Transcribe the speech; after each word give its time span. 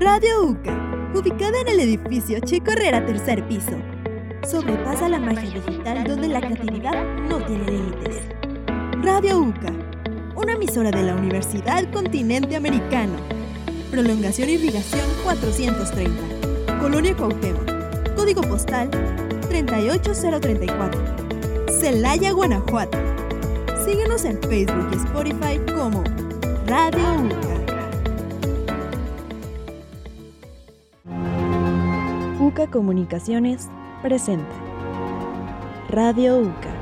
Radio 0.00 0.44
UCA, 0.44 1.10
ubicada 1.12 1.60
en 1.60 1.66
el 1.66 1.80
edificio 1.80 2.38
Chico 2.38 2.70
Herrera, 2.70 3.04
tercer 3.04 3.46
piso. 3.48 3.76
Sobrepasa 4.48 5.08
la 5.08 5.18
magia 5.18 5.60
digital 5.60 6.04
donde 6.04 6.28
la 6.28 6.40
creatividad 6.40 7.04
no 7.28 7.44
tiene 7.44 7.64
límites. 7.64 8.22
Radio 9.02 9.40
UCA, 9.40 9.72
una 10.36 10.52
emisora 10.52 10.92
de 10.92 11.02
la 11.02 11.16
Universidad 11.16 11.90
Continente 11.90 12.54
Americano. 12.54 13.14
Prolongación 13.90 14.48
Irrigación 14.50 15.04
430. 15.24 16.78
Colonia 16.78 17.16
Cuauhtémoc. 17.16 18.14
Código 18.14 18.42
postal 18.42 18.88
38034. 19.48 21.00
Celaya, 21.80 22.30
Guanajuato. 22.30 22.98
Síguenos 23.84 24.24
en 24.24 24.40
Facebook 24.42 24.90
y 24.92 24.96
Spotify 24.96 25.60
como 25.74 26.04
Radio 26.68 27.14
UCA. 27.24 27.47
UCA 32.48 32.66
Comunicaciones 32.66 33.68
presenta 34.00 34.54
Radio 35.90 36.38
UCA. 36.38 36.72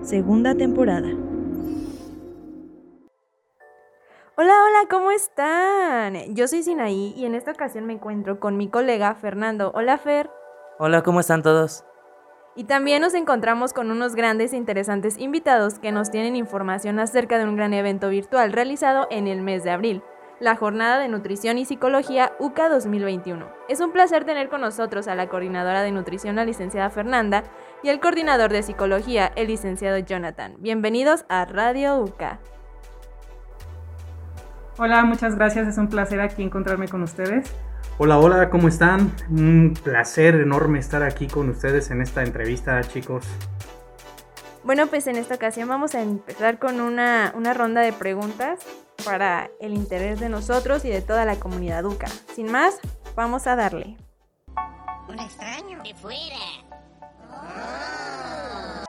Segunda 0.00 0.54
temporada. 0.54 1.08
Hola, 4.38 4.54
hola, 4.64 4.88
¿cómo 4.88 5.10
están? 5.10 6.34
Yo 6.34 6.48
soy 6.48 6.62
Sinaí 6.62 7.12
y 7.14 7.26
en 7.26 7.34
esta 7.34 7.50
ocasión 7.50 7.84
me 7.84 7.92
encuentro 7.92 8.40
con 8.40 8.56
mi 8.56 8.70
colega 8.70 9.14
Fernando. 9.16 9.70
Hola, 9.74 9.98
Fer. 9.98 10.30
Hola, 10.78 11.02
¿cómo 11.02 11.20
están 11.20 11.42
todos? 11.42 11.84
Y 12.54 12.64
también 12.64 13.02
nos 13.02 13.12
encontramos 13.12 13.74
con 13.74 13.90
unos 13.90 14.14
grandes 14.14 14.54
e 14.54 14.56
interesantes 14.56 15.18
invitados 15.18 15.78
que 15.78 15.92
nos 15.92 16.10
tienen 16.10 16.36
información 16.36 16.98
acerca 17.00 17.36
de 17.36 17.44
un 17.44 17.56
gran 17.56 17.74
evento 17.74 18.08
virtual 18.08 18.54
realizado 18.54 19.08
en 19.10 19.26
el 19.26 19.42
mes 19.42 19.62
de 19.62 19.72
abril, 19.72 20.02
la 20.38 20.54
Jornada 20.54 20.98
de 20.98 21.08
Nutrición 21.08 21.56
y 21.58 21.64
Psicología 21.64 22.32
UCA 22.38 22.68
2021. 22.68 23.46
Es 23.68 23.80
un 23.80 23.92
placer 23.92 24.24
tener 24.24 24.48
con 24.48 24.60
nosotros 24.60 25.08
a 25.08 25.14
la 25.14 25.28
coordinadora 25.28 25.82
de 25.82 25.92
nutrición, 25.92 26.36
la 26.36 26.44
licenciada 26.44 26.90
Fernanda, 26.90 27.44
y 27.82 27.88
el 27.88 28.00
coordinador 28.00 28.52
de 28.52 28.62
psicología, 28.62 29.32
el 29.34 29.48
licenciado 29.48 29.98
Jonathan. 29.98 30.56
Bienvenidos 30.58 31.24
a 31.28 31.44
Radio 31.46 31.98
UCA. 32.00 32.38
Hola, 34.78 35.04
muchas 35.04 35.36
gracias, 35.36 35.68
es 35.68 35.78
un 35.78 35.88
placer 35.88 36.20
aquí 36.20 36.42
encontrarme 36.42 36.88
con 36.88 37.02
ustedes. 37.02 37.50
Hola, 37.96 38.18
hola, 38.18 38.50
¿cómo 38.50 38.68
están? 38.68 39.12
Un 39.30 39.72
placer 39.82 40.34
enorme 40.34 40.78
estar 40.78 41.02
aquí 41.02 41.28
con 41.28 41.48
ustedes 41.48 41.90
en 41.90 42.02
esta 42.02 42.22
entrevista, 42.22 42.82
chicos. 42.82 43.26
Bueno, 44.64 44.86
pues 44.88 45.06
en 45.06 45.16
esta 45.16 45.36
ocasión 45.36 45.68
vamos 45.68 45.94
a 45.94 46.02
empezar 46.02 46.58
con 46.58 46.80
una, 46.80 47.32
una 47.34 47.54
ronda 47.54 47.80
de 47.80 47.94
preguntas 47.94 48.66
para 49.04 49.50
el 49.60 49.74
interés 49.74 50.20
de 50.20 50.28
nosotros 50.28 50.84
y 50.84 50.90
de 50.90 51.02
toda 51.02 51.24
la 51.24 51.36
comunidad 51.36 51.82
Duca. 51.82 52.08
Sin 52.34 52.50
más, 52.50 52.78
vamos 53.14 53.46
a 53.46 53.56
darle. 53.56 53.96
Un 55.08 55.18
extraño 55.18 55.82
de 55.82 55.94
fuera. 55.94 56.36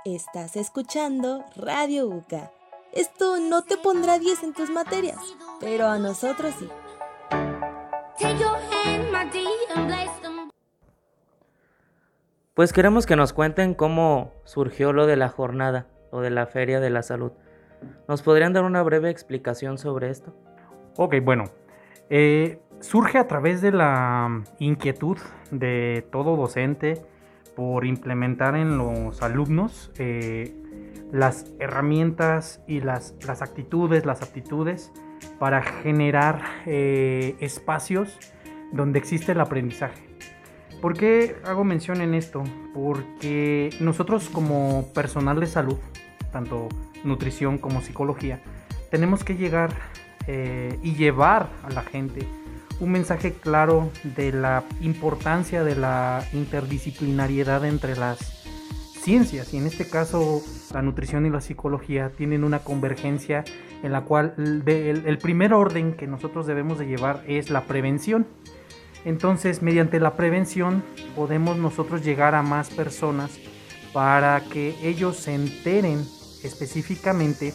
Estás 0.05 0.55
escuchando 0.55 1.43
Radio 1.55 2.07
UCA. 2.07 2.51
Esto 2.93 3.39
no 3.39 3.63
te 3.63 3.77
pondrá 3.77 4.17
10 4.19 4.43
en 4.43 4.53
tus 4.53 4.69
materias, 4.69 5.19
pero 5.59 5.87
a 5.87 5.99
nosotros 5.99 6.55
sí. 6.57 6.69
Pues 12.53 12.73
queremos 12.73 13.05
que 13.05 13.15
nos 13.15 13.33
cuenten 13.33 13.75
cómo 13.75 14.31
surgió 14.45 14.93
lo 14.93 15.05
de 15.05 15.15
la 15.15 15.29
jornada 15.29 15.85
o 16.09 16.21
de 16.21 16.31
la 16.31 16.47
Feria 16.47 16.79
de 16.79 16.89
la 16.89 17.03
Salud. 17.03 17.33
¿Nos 18.07 18.21
podrían 18.21 18.53
dar 18.53 18.63
una 18.63 18.81
breve 18.83 19.09
explicación 19.09 19.77
sobre 19.77 20.09
esto? 20.09 20.33
Ok, 20.97 21.15
bueno. 21.23 21.45
eh, 22.09 22.59
surge 22.79 23.17
a 23.17 23.27
través 23.27 23.61
de 23.61 23.71
la 23.71 24.43
inquietud 24.59 25.17
de 25.51 26.05
todo 26.11 26.35
docente 26.35 27.01
por 27.55 27.85
implementar 27.85 28.55
en 28.55 28.77
los 28.77 29.21
alumnos 29.21 29.91
eh, 29.97 30.55
las 31.11 31.51
herramientas 31.59 32.61
y 32.67 32.81
las, 32.81 33.15
las 33.25 33.41
actitudes, 33.41 34.05
las 34.05 34.21
aptitudes 34.21 34.91
para 35.39 35.63
generar 35.63 36.41
eh, 36.65 37.35
espacios 37.39 38.19
donde 38.71 38.99
existe 38.99 39.31
el 39.31 39.41
aprendizaje. 39.41 40.07
¿Por 40.81 40.95
qué 40.95 41.37
hago 41.43 41.63
mención 41.63 42.01
en 42.01 42.13
esto? 42.13 42.43
Porque 42.75 43.71
nosotros 43.79 44.29
como 44.29 44.91
personal 44.93 45.39
de 45.39 45.47
salud, 45.47 45.79
tanto 46.31 46.69
nutrición 47.03 47.57
como 47.57 47.81
psicología, 47.81 48.41
tenemos 48.91 49.23
que 49.23 49.35
llegar 49.35 49.73
eh, 50.27 50.77
y 50.83 50.95
llevar 50.95 51.49
a 51.63 51.69
la 51.69 51.83
gente 51.83 52.27
un 52.79 52.91
mensaje 52.91 53.33
claro 53.33 53.89
de 54.03 54.31
la 54.31 54.63
importancia 54.81 55.63
de 55.63 55.75
la 55.75 56.23
interdisciplinariedad 56.33 57.65
entre 57.65 57.95
las 57.95 58.19
ciencias 59.01 59.53
y 59.53 59.57
en 59.57 59.65
este 59.65 59.89
caso 59.89 60.41
la 60.73 60.81
nutrición 60.81 61.25
y 61.25 61.29
la 61.29 61.41
psicología 61.41 62.11
tienen 62.15 62.43
una 62.43 62.59
convergencia 62.59 63.45
en 63.83 63.91
la 63.91 64.01
cual 64.01 64.33
el, 64.37 65.17
primer 65.19 65.53
orden 65.53 65.93
que 65.93 66.07
nosotros 66.07 66.45
debemos 66.45 66.77
de 66.79 66.87
llevar 66.87 67.23
es 67.27 67.49
la 67.49 67.63
prevención. 67.65 68.27
Entonces, 69.05 69.61
mediante 69.61 69.99
la 69.99 70.15
prevención 70.15 70.83
podemos 71.15 71.57
nosotros 71.57 72.03
llegar 72.03 72.35
a 72.35 72.41
más 72.41 72.69
personas 72.69 73.39
para 73.93 74.41
que 74.51 74.75
ellos 74.83 75.17
se 75.17 75.35
enteren 75.35 76.03
específicamente 76.47 77.53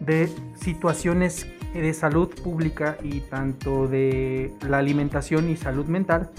de 0.00 0.28
situaciones 0.60 1.46
de 1.74 1.92
salud 1.92 2.28
pública 2.42 2.96
y 3.02 3.20
tanto 3.20 3.86
de 3.88 4.52
la 4.66 4.78
alimentación 4.78 5.50
y 5.50 5.56
salud 5.56 5.86
mental. 5.86 6.30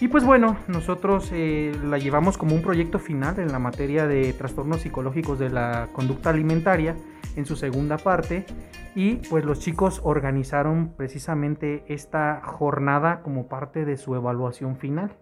Y 0.00 0.08
pues 0.08 0.24
bueno, 0.24 0.56
nosotros 0.66 1.28
eh, 1.30 1.78
la 1.84 1.98
llevamos 1.98 2.38
como 2.38 2.54
un 2.54 2.62
proyecto 2.62 2.98
final 2.98 3.38
en 3.38 3.52
la 3.52 3.58
materia 3.58 4.06
de 4.06 4.32
trastornos 4.32 4.80
psicológicos 4.80 5.38
de 5.38 5.50
la 5.50 5.88
conducta 5.92 6.30
alimentaria 6.30 6.96
en 7.36 7.44
su 7.44 7.54
segunda 7.54 7.98
parte. 7.98 8.46
Y 8.94 9.16
pues 9.28 9.44
los 9.44 9.60
chicos 9.60 10.00
organizaron 10.02 10.94
precisamente 10.96 11.84
esta 11.86 12.40
jornada 12.42 13.20
como 13.22 13.46
parte 13.46 13.84
de 13.84 13.98
su 13.98 14.14
evaluación 14.14 14.76
final. 14.76 15.12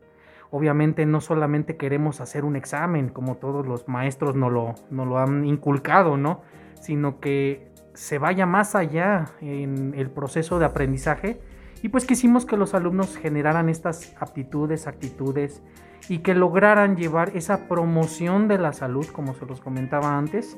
Obviamente 0.51 1.05
no 1.05 1.21
solamente 1.21 1.77
queremos 1.77 2.21
hacer 2.21 2.45
un 2.45 2.57
examen 2.57 3.09
como 3.09 3.37
todos 3.37 3.67
los 3.67 3.87
maestros 3.89 4.35
nos 4.35 4.53
lo, 4.53 4.75
nos 4.91 5.07
lo 5.07 5.19
han 5.19 5.45
inculcado, 5.45 6.17
¿no? 6.17 6.43
Sino 6.81 7.21
que 7.21 7.69
se 7.95 8.19
vaya 8.19 8.47
más 8.47 8.75
allá 8.75 9.27
en 9.41 9.93
el 9.97 10.11
proceso 10.11 10.59
de 10.59 10.65
aprendizaje 10.65 11.41
y 11.83 11.89
pues 11.91 12.05
quisimos 12.07 12.47
que 12.47 12.57
los 12.57 12.75
alumnos 12.75 13.17
generaran 13.17 13.69
estas 13.69 14.15
aptitudes, 14.21 14.87
actitudes 14.87 15.63
y 16.09 16.19
que 16.19 16.35
lograran 16.35 16.97
llevar 16.97 17.33
esa 17.37 17.69
promoción 17.69 18.49
de 18.49 18.59
la 18.59 18.73
salud, 18.73 19.07
como 19.07 19.35
se 19.35 19.47
los 19.47 19.61
comentaba 19.61 20.17
antes, 20.17 20.57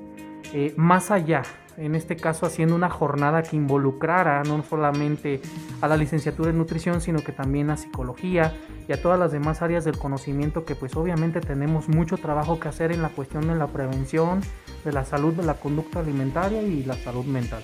eh, 0.53 0.75
más 0.77 1.11
allá. 1.11 1.43
En 1.77 1.94
este 1.94 2.16
caso 2.16 2.44
haciendo 2.44 2.75
una 2.75 2.91
jornada 2.91 3.43
que 3.43 3.56
involucrara 3.56 4.43
no 4.43 4.62
solamente 4.62 5.41
a 5.81 5.88
la 5.88 5.97
licenciatura 5.97 6.50
en 6.50 6.59
nutrición, 6.59 7.00
sino 7.00 7.21
que 7.21 7.33
también 7.33 7.71
a 7.71 7.77
psicología 7.77 8.55
y 8.87 8.93
a 8.93 9.00
todas 9.00 9.19
las 9.19 9.33
demás 9.33 9.62
áreas 9.62 9.84
del 9.84 9.97
conocimiento 9.97 10.65
que 10.65 10.75
pues 10.75 10.94
obviamente 10.97 11.41
tenemos 11.41 11.89
mucho 11.89 12.19
trabajo 12.19 12.60
que 12.60 12.69
hacer 12.69 12.93
en 12.93 13.00
la 13.00 13.09
cuestión 13.09 13.49
de 13.49 13.55
la 13.55 13.69
prevención, 13.69 14.41
de 14.84 14.93
la 14.93 15.05
salud 15.05 15.33
de 15.33 15.44
la 15.44 15.55
conducta 15.55 16.00
alimentaria 16.00 16.60
y 16.60 16.84
la 16.84 16.97
salud 16.97 17.25
mental. 17.25 17.62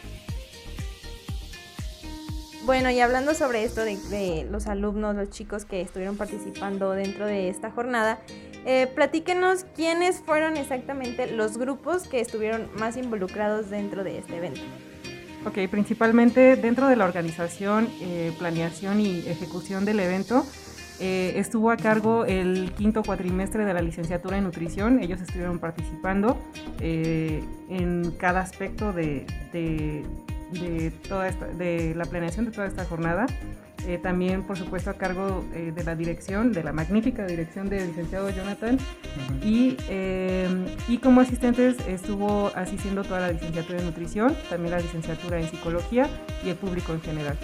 Bueno, 2.66 2.90
y 2.90 2.98
hablando 2.98 3.32
sobre 3.32 3.62
esto 3.62 3.82
de, 3.84 4.44
los 4.50 4.66
alumnos, 4.66 5.14
los 5.14 5.30
chicos 5.30 5.64
que 5.64 5.80
estuvieron 5.80 6.16
participando 6.16 6.90
dentro 6.90 7.24
de 7.24 7.48
esta 7.48 7.70
jornada, 7.70 8.18
eh, 8.64 8.88
platíquenos 8.92 9.64
quiénes 9.76 10.18
fueron 10.18 10.56
exactamente 10.56 11.30
los 11.30 11.58
grupos 11.58 12.08
que 12.08 12.18
estuvieron 12.18 12.68
más 12.76 12.96
involucrados 12.96 13.70
dentro 13.70 14.02
de 14.02 14.18
este 14.18 14.36
evento. 14.36 14.60
Ok, 15.46 15.70
principalmente 15.70 16.56
dentro 16.56 16.88
de 16.88 16.96
la 16.96 17.04
organización, 17.04 17.88
eh, 18.00 18.32
planeación 18.36 19.00
y 19.00 19.20
ejecución 19.28 19.84
del 19.84 20.00
evento, 20.00 20.44
eh, 20.98 21.34
estuvo 21.36 21.70
a 21.70 21.76
cargo 21.76 22.24
el 22.24 22.72
quinto 22.76 23.04
cuatrimestre 23.04 23.64
de 23.64 23.74
la 23.74 23.80
licenciatura 23.80 24.38
en 24.38 24.42
nutrición. 24.42 25.00
Ellos 25.00 25.20
estuvieron 25.20 25.60
participando 25.60 26.36
en 26.80 28.10
cada 28.18 28.40
aspecto 28.40 28.92
de- 28.92 29.24
de 30.52 30.90
toda 31.08 31.28
esta- 31.28 31.46
de 31.46 31.94
la 31.94 32.04
planeación 32.04 32.44
de 32.46 32.50
toda 32.52 32.66
esta 32.66 32.84
jornada. 32.84 33.26
Eh, 33.86 33.98
también, 34.02 34.42
por 34.42 34.56
supuesto, 34.56 34.90
a 34.90 34.94
cargo 34.94 35.44
eh, 35.54 35.72
de 35.72 35.84
la 35.84 35.94
dirección, 35.94 36.52
de 36.52 36.64
la 36.64 36.72
magnífica 36.72 37.24
dirección 37.24 37.68
del 37.68 37.88
licenciado 37.88 38.30
Jonathan. 38.30 38.78
Y, 39.44 39.76
eh, 39.88 40.48
y 40.88 40.98
como 40.98 41.20
asistentes 41.20 41.76
estuvo 41.86 42.50
asistiendo 42.56 43.04
toda 43.04 43.20
la 43.20 43.32
licenciatura 43.32 43.78
en 43.78 43.86
nutrición, 43.86 44.36
también 44.50 44.72
la 44.72 44.80
licenciatura 44.80 45.38
en 45.38 45.48
psicología 45.48 46.08
y 46.44 46.48
el 46.48 46.56
público 46.56 46.92
en 46.94 47.00
general. 47.02 47.38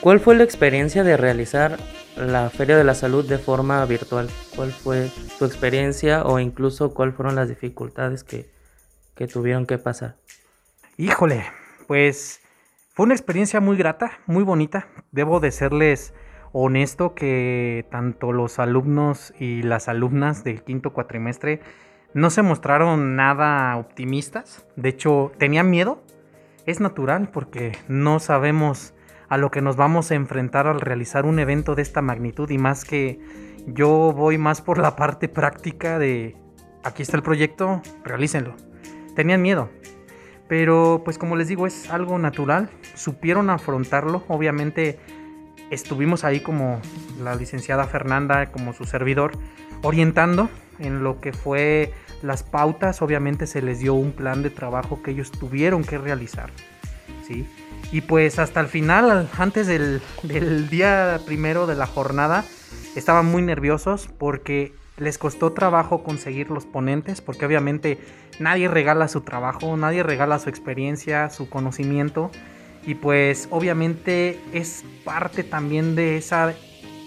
¿Cuál 0.00 0.20
fue 0.20 0.36
la 0.36 0.44
experiencia 0.44 1.02
de 1.04 1.16
realizar 1.16 1.76
la 2.16 2.48
Feria 2.48 2.76
de 2.78 2.84
la 2.84 2.94
Salud 2.94 3.28
de 3.28 3.38
forma 3.38 3.84
virtual? 3.84 4.28
¿Cuál 4.54 4.70
fue 4.70 5.10
tu 5.38 5.44
experiencia 5.44 6.24
o 6.24 6.38
incluso 6.38 6.94
cuáles 6.94 7.14
fueron 7.14 7.34
las 7.34 7.48
dificultades 7.48 8.22
que, 8.24 8.48
que 9.14 9.26
tuvieron 9.26 9.66
que 9.66 9.76
pasar? 9.76 10.14
Híjole, 10.96 11.44
pues 11.86 12.40
fue 12.94 13.04
una 13.04 13.14
experiencia 13.14 13.60
muy 13.60 13.76
grata, 13.76 14.12
muy 14.26 14.42
bonita. 14.42 14.88
Debo 15.12 15.40
de 15.40 15.50
serles 15.50 16.14
honesto 16.52 17.14
que 17.14 17.86
tanto 17.90 18.32
los 18.32 18.58
alumnos 18.58 19.34
y 19.38 19.62
las 19.62 19.88
alumnas 19.88 20.44
del 20.44 20.62
quinto 20.62 20.92
cuatrimestre 20.92 21.60
no 22.14 22.30
se 22.30 22.42
mostraron 22.42 23.14
nada 23.14 23.76
optimistas. 23.76 24.66
De 24.76 24.88
hecho, 24.88 25.32
tenían 25.38 25.68
miedo. 25.68 26.02
Es 26.64 26.80
natural 26.80 27.28
porque 27.30 27.72
no 27.88 28.18
sabemos 28.18 28.94
a 29.28 29.36
lo 29.36 29.50
que 29.50 29.60
nos 29.60 29.76
vamos 29.76 30.10
a 30.10 30.14
enfrentar 30.14 30.66
al 30.66 30.80
realizar 30.80 31.26
un 31.26 31.38
evento 31.38 31.74
de 31.74 31.82
esta 31.82 32.00
magnitud 32.00 32.48
y 32.50 32.58
más 32.58 32.84
que 32.84 33.20
yo 33.66 34.12
voy 34.12 34.38
más 34.38 34.62
por 34.62 34.78
la 34.78 34.96
parte 34.96 35.28
práctica 35.28 35.98
de 35.98 36.36
aquí 36.84 37.02
está 37.02 37.16
el 37.16 37.22
proyecto, 37.22 37.82
realícenlo. 38.04 38.54
Tenían 39.14 39.42
miedo, 39.42 39.70
pero 40.48 41.02
pues 41.04 41.18
como 41.18 41.36
les 41.36 41.48
digo 41.48 41.66
es 41.66 41.90
algo 41.90 42.18
natural, 42.18 42.70
supieron 42.94 43.50
afrontarlo, 43.50 44.24
obviamente 44.28 44.98
estuvimos 45.70 46.24
ahí 46.24 46.40
como 46.40 46.80
la 47.22 47.34
licenciada 47.34 47.84
Fernanda, 47.84 48.46
como 48.52 48.72
su 48.72 48.84
servidor, 48.84 49.32
orientando 49.82 50.48
en 50.78 51.02
lo 51.02 51.20
que 51.20 51.32
fue 51.32 51.92
las 52.22 52.42
pautas, 52.42 53.02
obviamente 53.02 53.46
se 53.46 53.62
les 53.62 53.80
dio 53.80 53.94
un 53.94 54.12
plan 54.12 54.42
de 54.42 54.50
trabajo 54.50 55.02
que 55.02 55.10
ellos 55.10 55.30
tuvieron 55.30 55.84
que 55.84 55.98
realizar, 55.98 56.50
¿sí? 57.26 57.46
Y 57.92 58.00
pues 58.00 58.38
hasta 58.38 58.60
el 58.60 58.66
final, 58.66 59.28
antes 59.38 59.66
del, 59.66 60.00
del 60.22 60.68
día 60.68 61.20
primero 61.24 61.66
de 61.66 61.76
la 61.76 61.86
jornada, 61.86 62.44
estaban 62.96 63.26
muy 63.26 63.42
nerviosos 63.42 64.08
porque 64.18 64.74
les 64.96 65.18
costó 65.18 65.52
trabajo 65.52 66.02
conseguir 66.02 66.50
los 66.50 66.64
ponentes, 66.64 67.20
porque 67.20 67.46
obviamente 67.46 67.98
nadie 68.38 68.68
regala 68.68 69.08
su 69.08 69.20
trabajo, 69.20 69.76
nadie 69.76 70.02
regala 70.02 70.38
su 70.38 70.48
experiencia, 70.48 71.30
su 71.30 71.48
conocimiento, 71.48 72.30
y 72.84 72.94
pues 72.94 73.48
obviamente 73.50 74.40
es 74.52 74.84
parte 75.04 75.42
también 75.42 75.96
de 75.96 76.16
esa 76.16 76.54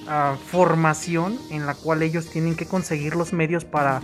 uh, 0.04 0.36
formación 0.38 1.38
en 1.52 1.66
la 1.66 1.74
cual 1.74 2.04
ellos 2.04 2.30
tienen 2.30 2.56
que 2.56 2.66
conseguir 2.66 3.16
los 3.16 3.34
medios 3.34 3.66
para 3.66 4.02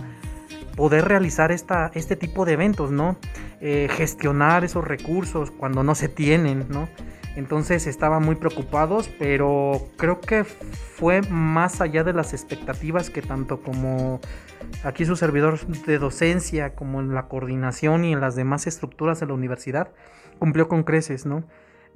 poder 0.76 1.06
realizar 1.06 1.50
esta, 1.50 1.90
este 1.94 2.14
tipo 2.16 2.44
de 2.44 2.52
eventos, 2.52 2.92
¿no? 2.92 3.16
Eh, 3.60 3.88
gestionar 3.90 4.64
esos 4.64 4.84
recursos 4.84 5.50
cuando 5.50 5.82
no 5.82 5.94
se 5.94 6.08
tienen, 6.08 6.66
¿no? 6.68 6.88
Entonces 7.34 7.86
estaban 7.86 8.22
muy 8.22 8.34
preocupados, 8.34 9.10
pero 9.18 9.88
creo 9.96 10.20
que 10.20 10.44
fue 10.44 11.22
más 11.22 11.80
allá 11.80 12.04
de 12.04 12.12
las 12.12 12.32
expectativas 12.32 13.10
que 13.10 13.20
tanto 13.20 13.60
como 13.60 14.20
aquí 14.84 15.04
su 15.04 15.16
servidor 15.16 15.58
de 15.66 15.98
docencia, 15.98 16.74
como 16.74 17.00
en 17.00 17.14
la 17.14 17.28
coordinación 17.28 18.04
y 18.04 18.12
en 18.12 18.20
las 18.20 18.36
demás 18.36 18.66
estructuras 18.66 19.20
de 19.20 19.26
la 19.26 19.34
universidad, 19.34 19.90
cumplió 20.38 20.68
con 20.68 20.82
creces, 20.82 21.26
¿no? 21.26 21.44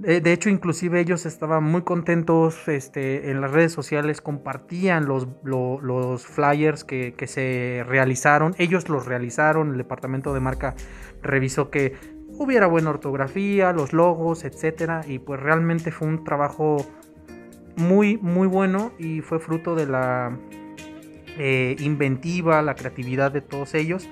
De, 0.00 0.32
hecho, 0.32 0.48
inclusive 0.48 0.98
ellos 0.98 1.26
estaban 1.26 1.62
muy 1.62 1.82
contentos 1.82 2.68
este, 2.68 3.30
en 3.30 3.42
las 3.42 3.50
redes 3.50 3.72
sociales, 3.72 4.22
compartían 4.22 5.04
los, 5.04 5.28
los 5.44 6.26
flyers 6.26 6.84
que, 6.84 7.12
que, 7.14 7.26
se 7.26 7.84
realizaron, 7.86 8.54
ellos 8.56 8.88
los 8.88 9.04
realizaron, 9.04 9.72
el 9.72 9.76
departamento 9.76 10.32
de 10.32 10.40
marca 10.40 10.74
revisó 11.22 11.68
que 11.68 11.96
hubiera 12.28 12.66
buena 12.66 12.88
ortografía, 12.88 13.74
los 13.74 13.92
logos, 13.92 14.44
etcétera, 14.44 15.02
y 15.06 15.18
pues 15.18 15.38
realmente 15.38 15.92
fue 15.92 16.08
un 16.08 16.24
trabajo 16.24 16.78
muy, 17.76 18.16
muy 18.16 18.48
bueno 18.48 18.92
y 18.98 19.20
fue 19.20 19.38
fruto 19.38 19.74
de 19.74 19.86
la 19.86 20.34
eh, 21.38 21.76
inventiva, 21.78 22.62
la 22.62 22.74
creatividad 22.74 23.32
de 23.32 23.42
todos 23.42 23.74
ellos. 23.74 24.08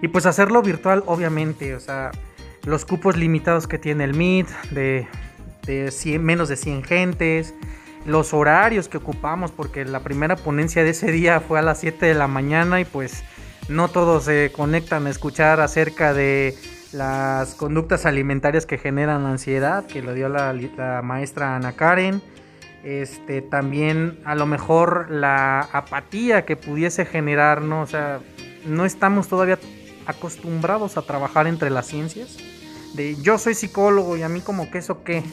Y 0.00 0.08
pues 0.08 0.24
hacerlo 0.24 0.62
virtual, 0.62 1.02
obviamente, 1.04 1.74
o 1.74 1.80
sea, 1.80 2.10
los 2.64 2.86
cupos 2.86 3.16
limitados 3.18 3.66
que 3.66 3.78
tiene 3.78 4.04
el 4.04 4.14
Meet, 4.14 4.48
de, 4.70 5.06
de 5.66 6.18
menos 6.18 6.48
de 6.48 6.56
100 6.56 6.84
gentes, 6.84 7.54
los 8.04 8.32
horarios 8.32 8.88
que 8.88 8.98
ocupamos, 8.98 9.50
porque 9.50 9.84
la 9.84 10.00
primera 10.00 10.36
ponencia 10.36 10.84
de 10.84 10.90
ese 10.90 11.10
día 11.10 11.40
fue 11.40 11.58
a 11.58 11.62
las 11.62 11.80
7 11.80 12.06
de 12.06 12.14
la 12.14 12.28
mañana 12.28 12.80
y 12.80 12.84
pues 12.84 13.24
no 13.68 13.88
todos 13.88 14.24
se 14.24 14.52
conectan 14.54 15.06
a 15.06 15.10
escuchar 15.10 15.60
acerca 15.60 16.14
de 16.14 16.54
las 16.92 17.54
conductas 17.54 18.06
alimentarias 18.06 18.64
que 18.64 18.78
generan 18.78 19.26
ansiedad, 19.26 19.86
que 19.86 20.02
lo 20.02 20.14
dio 20.14 20.28
la, 20.28 20.54
maestra 21.02 21.56
Ana 21.56 21.72
Karen. 21.72 22.22
Este, 22.84 23.42
también 23.42 24.20
a 24.24 24.36
lo 24.36 24.46
mejor 24.46 25.10
la 25.10 25.60
apatía 25.72 26.44
que 26.44 26.54
pudiese 26.54 27.04
generar, 27.04 27.60
¿no? 27.60 27.82
O 27.82 27.86
sea, 27.86 28.20
no 28.64 28.84
estamos 28.84 29.26
todavía 29.26 29.58
acostumbrados 30.06 30.96
a 30.96 31.02
trabajar 31.02 31.48
entre 31.48 31.70
las 31.70 31.86
ciencias. 31.86 32.36
De 32.94 33.16
yo 33.20 33.38
soy 33.38 33.54
psicólogo 33.54 34.16
y 34.16 34.22
a 34.22 34.28
mí 34.28 34.40
como 34.40 34.70
que 34.70 34.78
eso 34.78 35.02
que 35.02 35.24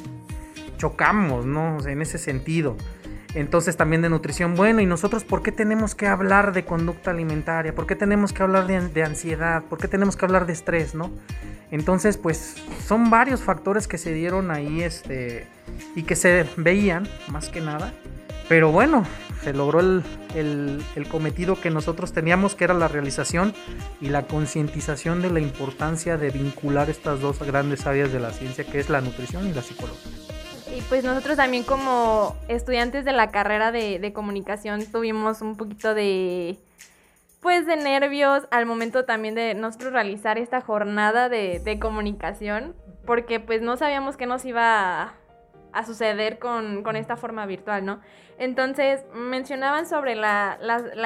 chocamos, 0.84 1.46
¿no? 1.46 1.78
en 1.88 2.02
ese 2.02 2.18
sentido. 2.18 2.76
Entonces 3.36 3.78
también 3.78 4.02
de 4.02 4.10
nutrición. 4.10 4.56
Bueno, 4.56 4.82
¿y 4.82 4.86
nosotros 4.86 5.24
por 5.24 5.42
qué 5.42 5.54
tenemos 5.54 5.96
que 5.96 6.08
hablar 6.08 6.52
de 6.52 6.66
conducta 6.66 7.12
alimentaria? 7.12 7.74
¿Por 7.74 7.88
qué 7.88 7.96
tenemos 7.96 8.34
que 8.34 8.44
hablar 8.44 8.68
de, 8.68 8.90
de 8.90 9.04
ansiedad? 9.04 9.64
¿Por 9.64 9.80
qué 9.80 9.88
tenemos 9.88 10.18
que 10.18 10.26
hablar 10.26 10.46
de 10.46 10.52
estrés? 10.52 10.94
¿no? 10.94 11.10
Entonces, 11.72 12.18
pues 12.18 12.56
son 12.86 13.10
varios 13.10 13.42
factores 13.42 13.88
que 13.88 13.98
se 13.98 14.14
dieron 14.14 14.52
ahí 14.52 14.84
este, 14.84 15.48
y 15.96 16.04
que 16.04 16.18
se 16.18 16.46
veían 16.58 17.08
más 17.30 17.48
que 17.48 17.62
nada. 17.62 17.94
Pero 18.50 18.74
bueno, 18.74 19.06
se 19.42 19.54
logró 19.54 19.80
el, 19.80 20.04
el, 20.36 21.08
cometido 21.10 21.62
que 21.62 21.70
nosotros 21.70 22.12
teníamos, 22.12 22.56
que 22.56 22.66
era 22.66 22.74
la 22.74 22.90
realización 22.90 23.54
y 24.02 24.10
la 24.10 24.28
concientización 24.28 25.22
de 25.22 25.30
la 25.30 25.40
importancia 25.40 26.18
de 26.18 26.30
vincular 26.30 26.90
estas 26.90 27.22
dos 27.22 27.40
grandes 27.40 27.88
áreas 27.88 28.12
de 28.12 28.20
la 28.20 28.32
ciencia, 28.32 28.66
que 28.66 28.80
es 28.80 28.90
la 28.90 29.00
nutrición 29.00 29.48
y 29.48 29.54
la 29.54 29.62
psicología. 29.62 30.23
Y 30.68 30.82
pues 30.84 31.04
nosotros 31.04 31.38
también 31.38 31.64
como 31.64 32.36
estudiantes 32.48 33.06
de 33.06 33.12
la 33.12 33.30
carrera 33.32 33.72
de, 33.72 34.12
comunicación 34.14 34.86
tuvimos 34.92 35.42
un 35.42 35.58
poquito 35.58 35.94
de 35.94 36.58
pues 37.42 37.66
de 37.66 37.76
nervios 37.76 38.48
al 38.52 38.66
momento 38.66 39.04
también 39.04 39.36
de 39.36 39.54
nosotros 39.54 39.92
realizar 39.92 40.38
esta 40.38 40.62
jornada 40.62 41.28
de, 41.28 41.78
comunicación, 41.82 42.74
porque 43.06 43.42
pues 43.42 43.62
no 43.62 43.76
sabíamos 43.76 44.16
qué 44.16 44.26
nos 44.26 44.46
iba 44.46 45.16
a, 45.74 45.86
suceder 45.86 46.40
con, 46.40 46.96
esta 46.96 47.18
forma 47.18 47.46
virtual, 47.46 47.84
¿no? 47.84 48.00
Entonces 48.38 49.02
mencionaban 49.14 49.86
sobre 49.86 50.16
la, 50.16 50.58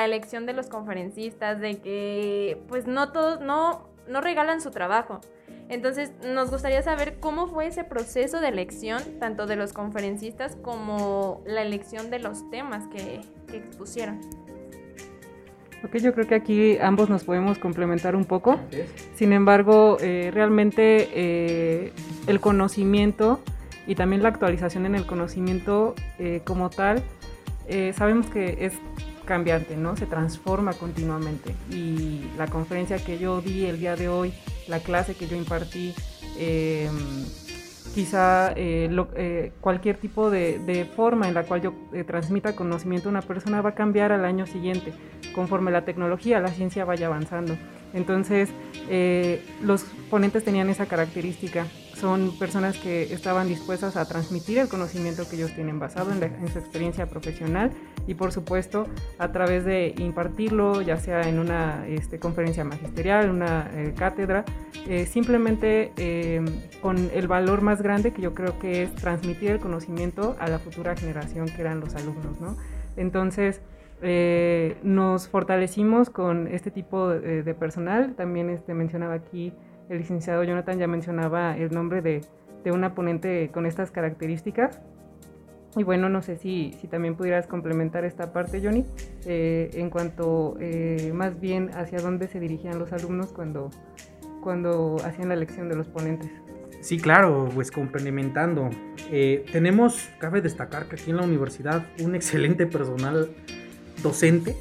elección 0.06 0.46
de 0.46 0.54
los 0.54 0.68
conferencistas, 0.68 1.60
de 1.60 1.80
que 1.80 2.62
pues 2.68 2.86
no 2.86 3.12
todos, 3.12 3.40
no, 3.40 3.90
no 4.08 4.22
regalan 4.22 4.62
su 4.62 4.70
trabajo. 4.70 5.22
Entonces 5.70 6.12
nos 6.24 6.50
gustaría 6.50 6.82
saber 6.82 7.18
cómo 7.20 7.48
fue 7.48 7.68
ese 7.68 7.84
proceso 7.84 8.40
de 8.40 8.48
elección, 8.50 9.02
tanto 9.20 9.48
de 9.48 9.56
los 9.56 9.74
conferencistas 9.74 10.56
como 10.62 11.42
la 11.46 11.62
elección 11.62 12.10
de 12.10 12.20
los 12.20 12.50
temas 12.50 12.88
que, 12.88 13.22
que 13.48 13.58
expusieron. 13.58 14.20
Ok, 15.84 15.98
yo 15.98 16.14
creo 16.14 16.28
que 16.28 16.36
aquí 16.36 16.78
ambos 16.80 17.08
nos 17.10 17.24
podemos 17.24 17.60
complementar 17.60 18.16
un 18.16 18.26
poco. 18.26 18.60
Sin 19.16 19.32
embargo, 19.32 19.98
eh, 20.02 20.32
realmente 20.34 21.10
eh, 21.14 21.94
el 22.26 22.40
conocimiento 22.40 23.40
y 23.86 23.96
también 23.96 24.24
la 24.24 24.30
actualización 24.30 24.86
en 24.88 24.96
el 24.96 25.06
conocimiento 25.06 25.94
eh, 26.20 26.42
como 26.44 26.70
tal, 26.70 27.04
sabemos 27.94 28.28
que 28.28 28.66
es 28.66 28.74
cambiante, 29.26 29.76
¿no? 29.76 29.98
Se 29.98 30.06
transforma 30.06 30.74
continuamente. 30.74 31.54
Y 31.70 32.22
la 32.38 32.48
conferencia 32.48 32.98
que 32.98 33.20
yo 33.20 33.42
di 33.42 33.66
el 33.66 33.80
día 33.80 33.96
de 33.98 34.08
hoy, 34.08 34.34
la 34.68 34.80
clase 34.80 35.16
que 35.16 35.28
yo 35.28 35.36
impartí, 35.36 35.94
quizá 37.98 38.54
eh, 38.56 38.90
eh, 39.16 39.52
cualquier 39.60 39.98
tipo 39.98 40.30
de, 40.30 40.88
forma 40.96 41.28
en 41.28 41.34
la 41.34 41.44
cual 41.46 41.64
yo 41.64 41.74
eh, 41.94 42.04
transmita 42.04 42.56
conocimiento 42.56 43.10
a 43.10 43.12
una 43.12 43.24
persona 43.24 43.60
va 43.62 43.70
a 43.70 43.74
cambiar 43.74 44.12
al 44.12 44.24
año 44.24 44.46
siguiente, 44.46 44.94
conforme 45.34 45.72
la 45.72 45.84
tecnología, 45.84 46.40
la 46.40 46.52
ciencia 46.52 46.86
vaya 46.86 47.08
avanzando. 47.08 47.58
Entonces, 47.96 48.50
los 49.64 49.84
ponentes 50.12 50.44
tenían 50.44 50.70
esa 50.70 50.86
característica 50.86 51.66
son 52.00 52.38
personas 52.38 52.78
que 52.78 53.12
estaban 53.14 53.48
dispuestas 53.48 53.96
a 53.96 54.06
transmitir 54.06 54.60
el 54.60 54.68
conocimiento 54.68 55.28
que 55.28 55.36
ellos 55.36 55.54
tienen 55.54 55.80
basado 55.80 56.12
en, 56.12 56.20
su 56.52 56.60
experiencia 56.60 57.08
profesional 57.08 57.72
y 58.08 58.16
por 58.16 58.32
supuesto 58.32 58.86
a 59.20 59.32
través 59.32 59.66
de 59.66 59.94
impartirlo, 59.98 60.82
ya 60.82 60.98
sea 60.98 61.28
en 61.28 61.40
una 61.40 61.86
este, 61.88 62.20
conferencia 62.20 62.64
magisterial, 62.64 63.30
una 63.30 63.70
eh, 63.74 63.94
cátedra, 63.96 64.46
eh, 64.88 65.06
simplemente 65.06 65.92
eh, 65.98 66.44
con 66.82 67.10
el 67.14 67.28
valor 67.28 67.62
más 67.62 67.82
grande 67.82 68.12
que 68.12 68.22
yo 68.22 68.34
creo 68.34 68.58
que 68.58 68.84
es 68.84 68.96
transmitir 68.96 69.52
el 69.52 69.60
conocimiento 69.60 70.36
a 70.40 70.48
la 70.48 70.60
futura 70.60 70.96
generación 70.96 71.48
que 71.48 71.62
eran 71.62 71.80
los 71.82 71.94
alumnos. 71.96 72.40
¿no? 72.40 72.56
Entonces, 72.96 73.62
nos 74.84 75.28
fortalecimos 75.28 76.12
con 76.12 76.48
este 76.48 76.70
tipo 76.70 77.10
de, 77.10 77.42
de 77.42 77.54
personal, 77.56 78.14
también 78.16 78.52
este, 78.52 78.76
mencionaba 78.76 79.16
aquí 79.16 79.54
el 79.90 80.00
licenciado 80.00 80.44
Jonathan 80.44 80.78
ya 80.78 80.88
mencionaba 80.88 81.58
el 81.58 81.72
nombre 81.72 82.02
de, 82.02 82.22
de 82.64 82.72
una 82.72 82.94
ponente 82.94 83.50
con 83.52 83.66
estas 83.66 83.92
características. 83.92 84.82
Y 85.78 85.84
bueno, 85.84 86.10
no 86.10 86.24
sé 86.24 86.38
si, 86.38 86.76
si 86.82 86.88
también 86.88 87.16
pudieras 87.16 87.46
complementar 87.46 88.04
esta 88.04 88.34
parte, 88.34 88.62
Johnny, 88.64 88.84
eh, 89.26 89.70
en 89.74 89.92
cuanto 89.92 90.58
eh, 90.60 91.12
más 91.14 91.40
bien 91.40 91.70
hacia 91.76 92.00
dónde 92.00 92.28
se 92.28 92.40
dirigían 92.40 92.80
los 92.80 92.92
alumnos 92.92 93.28
cuando, 93.32 93.70
cuando 94.42 94.98
hacían 95.06 95.30
la 95.30 95.36
elección 95.36 95.70
de 95.70 95.76
los 95.76 95.88
ponentes. 95.88 96.32
Sí, 96.82 96.98
claro, 96.98 97.50
pues 97.54 97.70
complementando. 97.70 98.72
Eh, 99.12 99.46
tenemos, 99.52 100.10
cabe 100.20 100.42
destacar 100.42 100.88
que 100.88 100.96
aquí 100.96 101.12
en 101.12 101.18
la 101.18 101.24
universidad, 101.24 101.86
un 102.00 102.16
excelente 102.16 102.66
personal 102.66 103.30
docente 104.02 104.56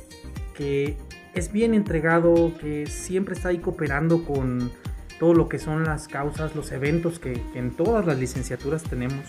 que 0.54 0.96
es 1.34 1.50
bien 1.50 1.72
entregado, 1.72 2.52
que 2.58 2.86
siempre 2.86 3.34
está 3.34 3.50
ahí 3.50 3.58
cooperando 3.58 4.24
con 4.24 4.70
todo 5.18 5.32
lo 5.32 5.48
que 5.48 5.58
son 5.58 5.84
las 5.84 6.08
causas, 6.08 6.54
los 6.54 6.72
eventos 6.72 7.18
que, 7.18 7.40
en 7.54 7.70
todas 7.70 8.04
las 8.04 8.18
licenciaturas 8.18 8.82
tenemos. 8.82 9.24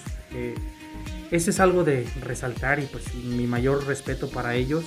Ese 1.32 1.50
es 1.50 1.60
algo 1.60 1.84
de 1.84 2.08
resaltar 2.22 2.80
y 2.80 2.86
pues 2.86 3.14
mi 3.16 3.48
mayor 3.48 3.86
respeto 3.86 4.30
para 4.30 4.56
ellos. 4.56 4.86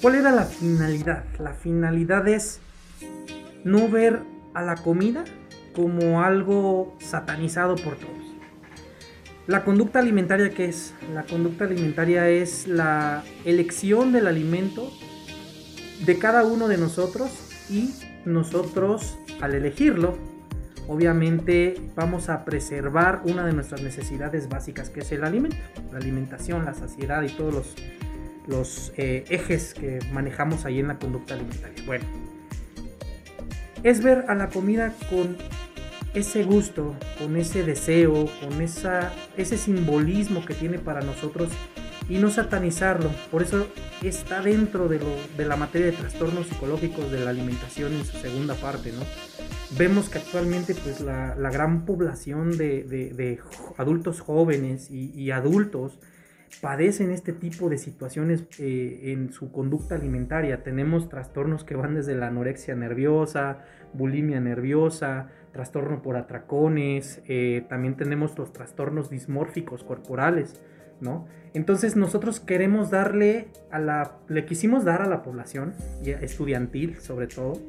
¿Cuál 0.00 0.16
era 0.16 0.32
la 0.32 0.44
finalidad? 0.44 1.24
La 1.38 1.54
finalidad 1.54 2.26
es 2.28 2.60
no 3.64 3.88
ver 3.88 4.20
a 4.54 4.62
la 4.62 4.76
comida 4.76 5.24
como 5.74 6.22
algo 6.22 6.96
satanizado 7.00 7.76
por 7.76 7.96
todos. 7.96 8.22
La 9.46 9.64
conducta 9.64 9.98
alimentaria, 9.98 10.50
¿qué 10.50 10.66
es? 10.66 10.94
La 11.12 11.24
conducta 11.24 11.64
alimentaria 11.64 12.28
es 12.28 12.68
la 12.68 13.24
elección 13.44 14.12
del 14.12 14.26
alimento 14.26 14.92
de 16.04 16.18
cada 16.18 16.44
uno 16.44 16.68
de 16.68 16.78
nosotros 16.78 17.30
y 17.68 17.94
nosotros 18.24 19.18
al 19.40 19.54
elegirlo, 19.54 20.16
obviamente 20.88 21.80
vamos 21.94 22.28
a 22.28 22.44
preservar 22.44 23.22
una 23.24 23.44
de 23.44 23.52
nuestras 23.52 23.82
necesidades 23.82 24.48
básicas, 24.48 24.90
que 24.90 25.00
es 25.00 25.12
el 25.12 25.24
alimento, 25.24 25.56
la 25.90 25.98
alimentación, 25.98 26.64
la 26.64 26.74
saciedad 26.74 27.22
y 27.22 27.28
todos 27.28 27.54
los, 27.54 27.74
los 28.46 28.92
eh, 28.96 29.24
ejes 29.28 29.74
que 29.74 29.98
manejamos 30.12 30.64
ahí 30.64 30.80
en 30.80 30.88
la 30.88 30.98
conducta 30.98 31.34
alimentaria. 31.34 31.82
Bueno, 31.86 32.04
es 33.82 34.02
ver 34.02 34.24
a 34.28 34.34
la 34.34 34.48
comida 34.48 34.94
con 35.10 35.36
ese 36.14 36.44
gusto, 36.44 36.94
con 37.18 37.36
ese 37.36 37.62
deseo, 37.62 38.28
con 38.40 38.60
esa, 38.60 39.12
ese 39.36 39.56
simbolismo 39.56 40.44
que 40.44 40.54
tiene 40.54 40.78
para 40.78 41.00
nosotros 41.00 41.50
y 42.08 42.18
no 42.18 42.30
satanizarlo. 42.30 43.10
Por 43.30 43.42
eso 43.42 43.68
está 44.02 44.42
dentro 44.42 44.88
de, 44.88 44.98
lo, 44.98 45.16
de 45.36 45.46
la 45.46 45.56
materia 45.56 45.86
de 45.86 45.92
trastornos 45.92 46.46
psicológicos 46.46 47.10
de 47.10 47.24
la 47.24 47.30
alimentación 47.30 47.92
en 47.94 48.04
su 48.04 48.18
segunda 48.18 48.54
parte, 48.54 48.92
¿no? 48.92 49.02
Vemos 49.78 50.10
que 50.10 50.18
actualmente 50.18 50.74
pues 50.74 51.00
la, 51.00 51.34
la 51.34 51.50
gran 51.50 51.86
población 51.86 52.58
de, 52.58 53.40
adultos 53.78 54.20
jóvenes 54.20 54.90
y, 54.90 55.10
y, 55.18 55.30
adultos 55.30 55.98
padecen 56.60 57.10
este 57.10 57.32
tipo 57.32 57.70
de 57.70 57.78
situaciones 57.78 58.44
eh, 58.58 59.12
en 59.12 59.32
su 59.32 59.50
conducta 59.50 59.94
alimentaria. 59.94 60.62
Tenemos 60.62 61.08
trastornos 61.08 61.64
que 61.64 61.74
van 61.74 61.94
desde 61.94 62.14
la 62.14 62.28
anorexia 62.28 62.74
nerviosa, 62.74 63.64
bulimia 63.94 64.40
nerviosa, 64.40 65.30
trastorno 65.52 66.02
por 66.02 66.16
atracones, 66.16 67.22
eh, 67.26 67.64
también 67.68 67.96
tenemos 67.96 68.36
los 68.38 68.52
trastornos 68.52 69.10
dismórficos 69.10 69.84
corporales, 69.84 70.60
¿no? 71.00 71.26
Entonces 71.54 71.96
nosotros 71.96 72.40
queremos 72.40 72.90
darle 72.90 73.48
a 73.70 73.78
la, 73.78 74.18
le 74.28 74.46
quisimos 74.46 74.84
dar 74.84 75.02
a 75.02 75.06
la 75.06 75.22
población, 75.22 75.74
estudiantil 76.04 76.98
sobre 77.00 77.26
todo, 77.26 77.60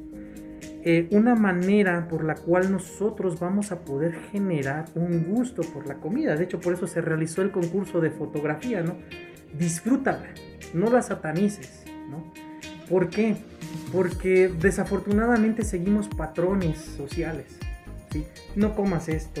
eh, 0.86 1.08
una 1.12 1.34
manera 1.34 2.08
por 2.08 2.24
la 2.24 2.34
cual 2.34 2.70
nosotros 2.70 3.40
vamos 3.40 3.72
a 3.72 3.80
poder 3.80 4.14
generar 4.30 4.84
un 4.94 5.24
gusto 5.24 5.62
por 5.62 5.86
la 5.86 5.94
comida. 5.94 6.36
De 6.36 6.44
hecho, 6.44 6.60
por 6.60 6.74
eso 6.74 6.86
se 6.86 7.00
realizó 7.00 7.40
el 7.40 7.50
concurso 7.50 8.02
de 8.02 8.10
fotografía, 8.10 8.82
¿no? 8.82 8.96
Disfrútala, 9.58 10.28
no 10.74 10.90
la 10.90 11.00
satanices, 11.00 11.84
¿no? 12.10 12.32
¿Por 12.88 13.08
qué? 13.08 13.36
Porque 13.92 14.48
desafortunadamente 14.48 15.64
seguimos 15.64 16.08
patrones 16.08 16.78
sociales. 16.78 17.46
No 18.54 18.74
comas 18.76 19.08
esto, 19.08 19.40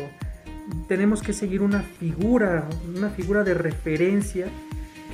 tenemos 0.88 1.22
que 1.22 1.34
seguir 1.34 1.60
una 1.60 1.82
figura, 1.82 2.66
una 2.96 3.10
figura 3.10 3.44
de 3.44 3.54
referencia 3.54 4.46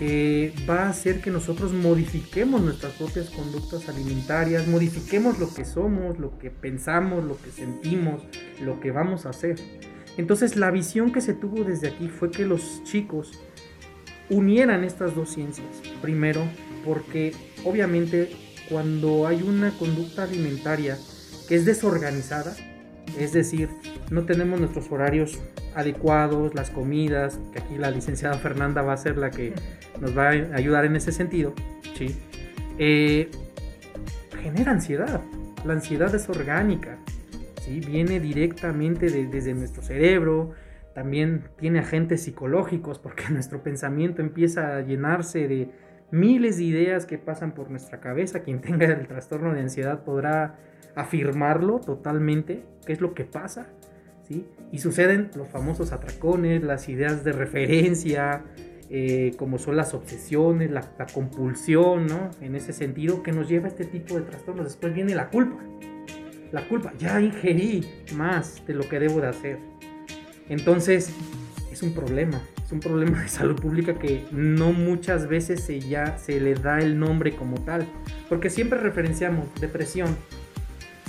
que 0.01 0.55
va 0.67 0.85
a 0.85 0.89
hacer 0.89 1.21
que 1.21 1.31
nosotros 1.31 1.75
modifiquemos 1.75 2.63
nuestras 2.63 2.95
propias 2.95 3.29
conductas 3.29 3.87
alimentarias, 3.91 4.67
modifiquemos 4.67 5.39
lo 5.39 5.53
que 5.53 5.67
somos, 5.67 6.19
lo 6.19 6.39
que 6.39 6.51
pensamos, 6.51 7.23
lo 7.23 7.37
que 7.37 7.51
sentimos, 7.51 8.23
lo 8.63 8.81
que 8.81 8.93
vamos 8.93 9.27
a 9.27 9.29
hacer. 9.29 9.57
Entonces 10.17 10.57
la 10.57 10.71
visión 10.71 11.13
que 11.13 11.21
se 11.21 11.35
tuvo 11.35 11.65
desde 11.65 11.89
aquí 11.89 12.09
fue 12.09 12.31
que 12.31 12.47
los 12.47 12.83
chicos 12.85 13.33
unieran 14.31 14.85
estas 14.85 15.15
dos 15.15 15.35
ciencias. 15.35 15.69
Primero, 16.01 16.45
porque 16.83 17.35
obviamente 17.65 18.31
cuando 18.71 19.27
hay 19.27 19.43
una 19.43 19.71
conducta 19.77 20.23
alimentaria 20.23 20.97
que 21.47 21.57
es 21.57 21.67
desorganizada, 21.67 22.57
es 23.19 23.33
decir, 23.33 23.69
no 24.11 24.25
tenemos 24.25 24.61
nuestros 24.61 24.91
horarios 24.91 25.39
adecuados, 25.75 26.55
las 26.55 26.71
comidas, 26.71 27.39
que 27.53 27.61
aquí 27.61 27.79
la 27.79 27.91
licenciada 27.91 28.37
Fernanda 28.37 28.83
va 28.83 28.93
a 28.93 28.97
ser 28.97 29.17
la 29.19 29.31
que 29.31 29.53
nos 30.01 30.17
va 30.17 30.29
a 30.29 30.57
ayudar 30.57 30.85
en 30.85 30.97
ese 30.97 31.13
sentido, 31.13 31.55
¿sí? 31.95 32.17
Eh, 32.79 33.31
genera 34.43 34.73
ansiedad. 34.73 35.21
La 35.65 35.75
ansiedad 35.75 36.15
es 36.15 36.29
orgánica, 36.29 36.99
¿sí? 37.61 37.81
viene 37.81 38.19
directamente 38.19 39.11
desde 39.11 39.53
nuestro 39.53 39.83
cerebro, 39.83 40.55
también 40.95 41.45
tiene 41.59 41.81
agentes 41.81 42.23
psicológicos 42.23 42.99
porque 42.99 43.25
nuestro 43.31 43.63
pensamiento 43.63 44.23
empieza 44.23 44.77
a 44.77 44.81
llenarse 44.81 45.47
de 45.47 45.71
miles 46.11 46.57
de 46.57 46.65
ideas 46.65 47.07
que 47.07 47.19
pasan 47.19 47.53
por 47.53 47.71
nuestra 47.71 48.01
cabeza. 48.01 48.41
Quien 48.41 48.61
tenga 48.61 48.87
el 48.87 49.07
trastorno 49.07 49.55
de 49.55 49.61
ansiedad 49.61 50.03
podrá 50.03 50.59
afirmarlo 50.95 51.81
totalmente, 51.81 52.65
qué 52.87 52.93
es 52.93 53.01
lo 53.01 53.15
que 53.15 53.25
pasa, 53.25 53.69
¿sí? 54.27 54.47
Y 54.73 54.79
suceden 54.79 55.31
los 55.35 55.49
famosos 55.49 55.93
atracones, 55.93 56.63
las 56.63 56.89
ideas 56.89 57.25
de 57.25 57.33
referencia, 57.33 58.45
eh, 58.89 59.33
como 59.37 59.59
son 59.59 59.77
las 59.77 59.95
obsesiones, 59.95 60.71
la, 60.71 60.93
la, 60.99 61.07
compulsión, 61.07 62.07
¿no? 62.07 62.31
En 62.41 62.55
ese 62.57 62.73
sentido, 62.73 63.23
que 63.23 63.33
nos 63.33 63.49
lleva 63.49 63.67
a 63.67 63.69
este 63.69 63.85
tipo 63.85 64.17
de 64.17 64.23
trastornos. 64.23 64.65
Después 64.65 64.93
viene 64.95 65.15
la 65.15 65.29
culpa. 65.29 65.59
La 66.53 66.67
culpa, 66.67 66.93
ya 66.99 67.21
ingerí 67.21 67.87
más 68.15 68.67
de 68.67 68.75
lo 68.75 68.89
que 68.89 68.99
debo 68.99 69.21
de 69.21 69.29
hacer. 69.29 69.59
Entonces, 70.49 71.15
es 71.71 71.83
un 71.83 71.95
problema, 71.95 72.43
es 72.65 72.73
un 72.73 72.81
problema 72.81 73.23
de 73.23 73.29
salud 73.29 73.55
pública 73.61 73.95
que 73.95 74.25
no 74.33 74.73
muchas 74.73 75.29
veces 75.29 75.63
se, 75.63 75.81
ya 75.81 76.19
se 76.19 76.41
le 76.41 76.55
da 76.55 76.81
el 76.81 76.99
nombre 76.99 77.37
como 77.37 77.61
tal. 77.61 77.87
Porque 78.29 78.51
siempre 78.51 78.81
referenciamos 78.81 79.47
depresión, 79.61 80.17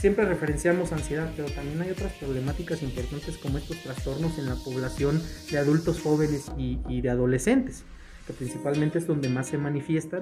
siempre 0.01 0.25
referenciamos 0.25 0.91
ansiedad, 0.91 1.31
pero 1.37 1.47
también 1.51 1.79
hay 1.79 1.91
otras 1.91 2.11
problemáticas 2.13 2.81
importantes 2.81 3.37
como 3.37 3.59
estos 3.59 3.77
trastornos 3.83 4.39
en 4.39 4.47
la 4.47 4.55
población 4.55 5.21
de 5.51 5.59
adultos 5.59 6.01
jóvenes 6.01 6.51
y, 6.57 7.01
de 7.01 7.09
adolescentes, 7.11 7.83
que 8.25 8.33
principalmente 8.33 8.97
es 8.97 9.05
donde 9.05 9.29
más 9.29 9.49
se 9.49 9.59
manifiestan. 9.59 10.21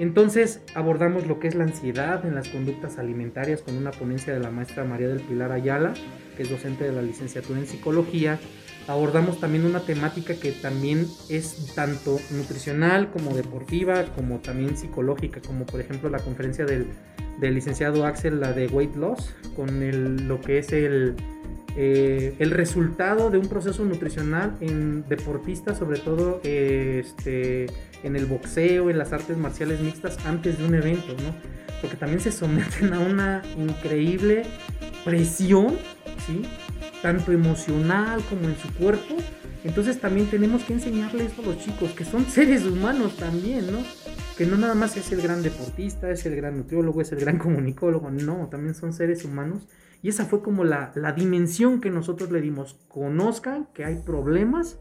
Entonces 0.00 0.60
abordamos 0.74 1.28
lo 1.28 1.38
que 1.38 1.46
es 1.46 1.54
la 1.54 1.62
ansiedad 1.62 2.26
en 2.26 2.34
las 2.34 2.48
conductas 2.48 2.98
alimentarias 2.98 3.62
con 3.62 3.76
una 3.76 3.92
ponencia 3.92 4.34
de 4.34 4.40
la 4.40 4.50
maestra 4.50 4.82
María 4.82 5.06
del 5.06 5.20
Pilar 5.20 5.52
Ayala, 5.52 5.94
que 6.36 6.42
es 6.42 6.50
docente 6.50 6.82
de 6.82 6.90
la 6.92 7.02
licenciatura 7.02 7.60
en 7.60 7.66
psicología. 7.66 8.40
Abordamos 8.88 9.38
también 9.38 9.64
una 9.64 9.80
temática 9.80 10.34
que 10.34 10.52
también 10.52 11.06
es 11.28 11.72
tanto 11.74 12.18
nutricional 12.30 13.10
como 13.10 13.34
deportiva, 13.34 14.04
como 14.16 14.38
también 14.40 14.76
psicológica, 14.76 15.40
como 15.40 15.66
por 15.66 15.80
ejemplo 15.80 16.10
la 16.10 16.18
conferencia 16.18 16.64
del 16.64 16.86
licenciado 17.40 18.06
Axel, 18.06 18.40
la 18.40 18.52
de 18.52 18.66
Weight 18.66 18.96
Loss, 18.96 19.34
con 19.54 19.82
el, 19.82 20.26
lo 20.26 20.40
que 20.40 20.58
es 20.58 20.72
el, 20.72 21.14
eh, 21.76 22.34
el 22.38 22.50
resultado 22.50 23.30
de 23.30 23.38
un 23.38 23.48
proceso 23.48 23.84
nutricional 23.84 24.56
en 24.60 25.08
deportistas, 25.08 25.78
sobre 25.78 25.98
todo 25.98 26.40
eh, 26.44 27.02
este, 27.04 27.66
en 28.02 28.16
el 28.16 28.26
boxeo, 28.26 28.90
en 28.90 28.98
las 28.98 29.12
artes 29.12 29.38
marciales 29.38 29.80
mixtas, 29.80 30.18
antes 30.26 30.58
de 30.58 30.66
un 30.66 30.74
evento, 30.74 31.14
¿no? 31.22 31.34
Porque 31.80 31.96
también 31.96 32.20
se 32.20 32.30
someten 32.30 32.92
a 32.92 33.00
una 33.00 33.42
increíble 33.56 34.42
presión, 35.04 35.78
¿sí? 36.26 36.42
Tanto 37.02 37.32
emocional 37.32 38.22
como 38.30 38.48
en 38.48 38.56
su 38.56 38.72
cuerpo. 38.74 39.16
Entonces 39.64 40.00
también 40.00 40.28
tenemos 40.28 40.64
que 40.64 40.72
enseñarle 40.72 41.26
eso 41.26 41.42
a 41.42 41.46
los 41.46 41.58
chicos, 41.58 41.90
que 41.92 42.04
son 42.04 42.24
seres 42.28 42.64
humanos 42.64 43.16
también, 43.16 43.70
¿no? 43.70 43.78
que 44.36 44.46
no 44.46 44.56
nada 44.56 44.74
más 44.74 44.96
es 44.96 45.12
el 45.12 45.20
gran 45.20 45.42
deportista, 45.42 46.10
es 46.10 46.24
el 46.26 46.36
gran 46.36 46.56
nutriólogo, 46.56 47.00
es 47.00 47.12
el 47.12 47.20
gran 47.20 47.38
comunicólogo, 47.38 48.10
no, 48.10 48.48
también 48.48 48.74
son 48.74 48.92
seres 48.92 49.24
humanos. 49.24 49.68
Y 50.02 50.08
esa 50.08 50.24
fue 50.24 50.42
como 50.42 50.64
la, 50.64 50.90
la 50.94 51.12
dimensión 51.12 51.80
que 51.80 51.90
nosotros 51.90 52.32
le 52.32 52.40
dimos. 52.40 52.74
Conozcan 52.88 53.68
que 53.72 53.84
hay 53.84 53.96
problemas 53.96 54.80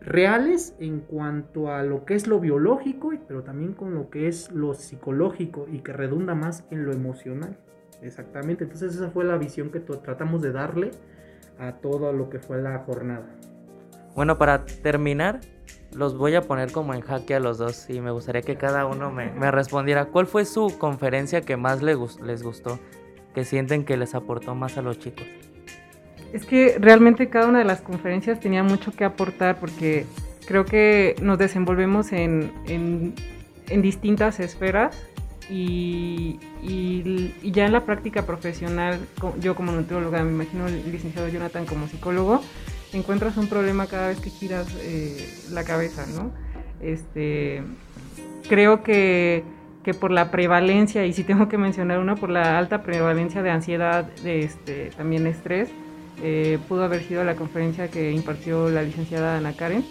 reales 0.00 0.74
en 0.80 1.00
cuanto 1.00 1.70
a 1.70 1.82
lo 1.82 2.04
que 2.04 2.14
es 2.14 2.26
lo 2.26 2.40
biológico, 2.40 3.12
pero 3.28 3.42
también 3.42 3.74
con 3.74 3.94
lo 3.94 4.10
que 4.10 4.28
es 4.28 4.50
lo 4.50 4.74
psicológico 4.74 5.66
y 5.70 5.80
que 5.80 5.92
redunda 5.92 6.34
más 6.34 6.64
en 6.70 6.84
lo 6.84 6.92
emocional. 6.92 7.58
Exactamente, 8.02 8.64
entonces 8.64 8.96
esa 8.96 9.10
fue 9.10 9.24
la 9.24 9.38
visión 9.38 9.70
que 9.70 9.80
tratamos 9.80 10.42
de 10.42 10.52
darle 10.52 10.90
a 11.58 11.72
todo 11.72 12.12
lo 12.12 12.30
que 12.30 12.38
fue 12.38 12.60
la 12.60 12.78
jornada. 12.80 13.26
Bueno, 14.14 14.38
para 14.38 14.64
terminar, 14.64 15.40
los 15.92 16.16
voy 16.16 16.34
a 16.34 16.42
poner 16.42 16.72
como 16.72 16.94
en 16.94 17.00
jaque 17.00 17.34
a 17.34 17.40
los 17.40 17.58
dos 17.58 17.88
y 17.88 18.00
me 18.00 18.10
gustaría 18.10 18.42
que 18.42 18.56
cada 18.56 18.86
uno 18.86 19.10
me, 19.10 19.30
me 19.32 19.50
respondiera 19.50 20.06
cuál 20.06 20.26
fue 20.26 20.44
su 20.44 20.76
conferencia 20.78 21.40
que 21.40 21.56
más 21.56 21.82
les, 21.82 22.20
les 22.20 22.42
gustó, 22.42 22.78
que 23.34 23.44
sienten 23.44 23.84
que 23.84 23.96
les 23.96 24.14
aportó 24.14 24.54
más 24.54 24.76
a 24.78 24.82
los 24.82 24.98
chicos. 24.98 25.24
Es 26.32 26.46
que 26.46 26.76
realmente 26.80 27.28
cada 27.28 27.46
una 27.46 27.60
de 27.60 27.64
las 27.64 27.80
conferencias 27.80 28.40
tenía 28.40 28.62
mucho 28.62 28.92
que 28.92 29.04
aportar 29.04 29.58
porque 29.60 30.04
creo 30.46 30.64
que 30.64 31.14
nos 31.22 31.38
desenvolvemos 31.38 32.12
en, 32.12 32.52
en, 32.66 33.14
en 33.68 33.82
distintas 33.82 34.40
esferas 34.40 34.96
y, 35.50 36.38
y- 36.62 37.50
ya 37.52 37.66
en 37.66 37.72
la 37.72 37.84
práctica 37.84 38.26
profesional, 38.26 38.98
yo 39.40 39.54
como 39.54 39.72
nutrióloga, 39.72 40.22
me 40.24 40.32
imagino 40.32 40.66
el 40.66 40.90
licenciado 40.90 41.28
Jonathan 41.28 41.66
como 41.66 41.86
psicólogo, 41.88 42.40
encuentras 42.92 43.36
un 43.36 43.48
problema 43.48 43.86
cada 43.86 44.08
vez 44.08 44.20
que 44.20 44.30
giras 44.30 44.66
eh, 44.80 45.28
la 45.52 45.64
cabeza, 45.64 46.06
¿no? 46.06 46.30
Este, 46.80 47.62
creo 48.48 48.82
que, 48.82 49.44
que 49.84 49.94
por 49.94 50.10
la 50.10 50.30
prevalencia, 50.30 51.04
y 51.06 51.12
si 51.12 51.24
tengo 51.24 51.48
que 51.48 51.58
mencionar 51.58 51.98
una, 51.98 52.14
por 52.16 52.30
la 52.30 52.58
alta 52.58 52.82
prevalencia 52.82 53.42
de 53.42 53.50
ansiedad, 53.50 54.04
de 54.22 54.40
este, 54.40 54.90
también 54.96 55.26
estrés, 55.26 55.68
eh, 56.22 56.58
pudo 56.68 56.84
haber 56.84 57.02
sido 57.02 57.24
la 57.24 57.34
conferencia 57.34 57.88
que 57.88 58.12
impartió 58.12 58.70
la 58.70 58.82
licenciada 58.82 59.36
Ana 59.36 59.54
Karen. 59.56 59.84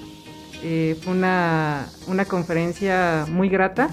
Eh, 0.63 0.95
fue 1.03 1.13
una, 1.13 1.87
una 2.07 2.25
conferencia 2.25 3.25
muy 3.29 3.49
grata. 3.49 3.89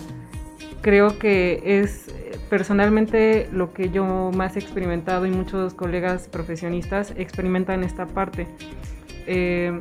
Creo 0.83 1.19
que 1.19 1.63
es 1.65 2.07
personalmente 2.49 3.49
lo 3.53 3.73
que 3.73 3.91
yo 3.91 4.31
más 4.35 4.57
he 4.57 4.61
experimentado 4.61 5.27
y 5.27 5.31
muchos 5.31 5.75
colegas 5.75 6.29
profesionistas 6.29 7.13
experimentan 7.17 7.85
esta 7.85 8.07
parte. 8.07 8.47
Eh, 9.27 9.79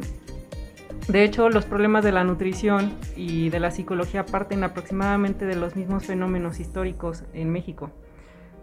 de 1.08 1.24
hecho, 1.24 1.50
los 1.50 1.66
problemas 1.66 2.04
de 2.04 2.12
la 2.12 2.24
nutrición 2.24 2.94
y 3.16 3.50
de 3.50 3.60
la 3.60 3.72
psicología 3.72 4.26
parten 4.26 4.64
aproximadamente 4.64 5.46
de 5.46 5.56
los 5.56 5.76
mismos 5.76 6.06
fenómenos 6.06 6.60
históricos 6.60 7.24
en 7.34 7.50
México. 7.50 7.90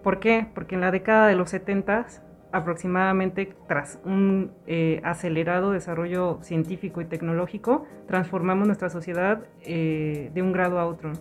¿Por 0.05 0.21
qué? 0.21 0.47
Porque 0.55 0.76
en 0.76 0.83
la 0.83 0.93
década 0.93 1.26
de 1.26 1.35
los 1.35 1.50
70 1.50 2.07
aproximadamente 2.52 3.52
tras 3.66 3.99
un 4.05 4.52
eh, 4.66 5.00
acelerado 5.05 5.73
desarrollo 5.73 6.38
científico 6.43 7.00
y 7.00 7.07
tecnológico, 7.07 7.87
transformamos 8.07 8.66
nuestra 8.66 8.90
sociedad 8.90 9.43
eh, 9.62 10.31
de 10.33 10.43
un 10.43 10.52
grado 10.52 10.78
a 10.78 10.87
otro. 10.87 11.12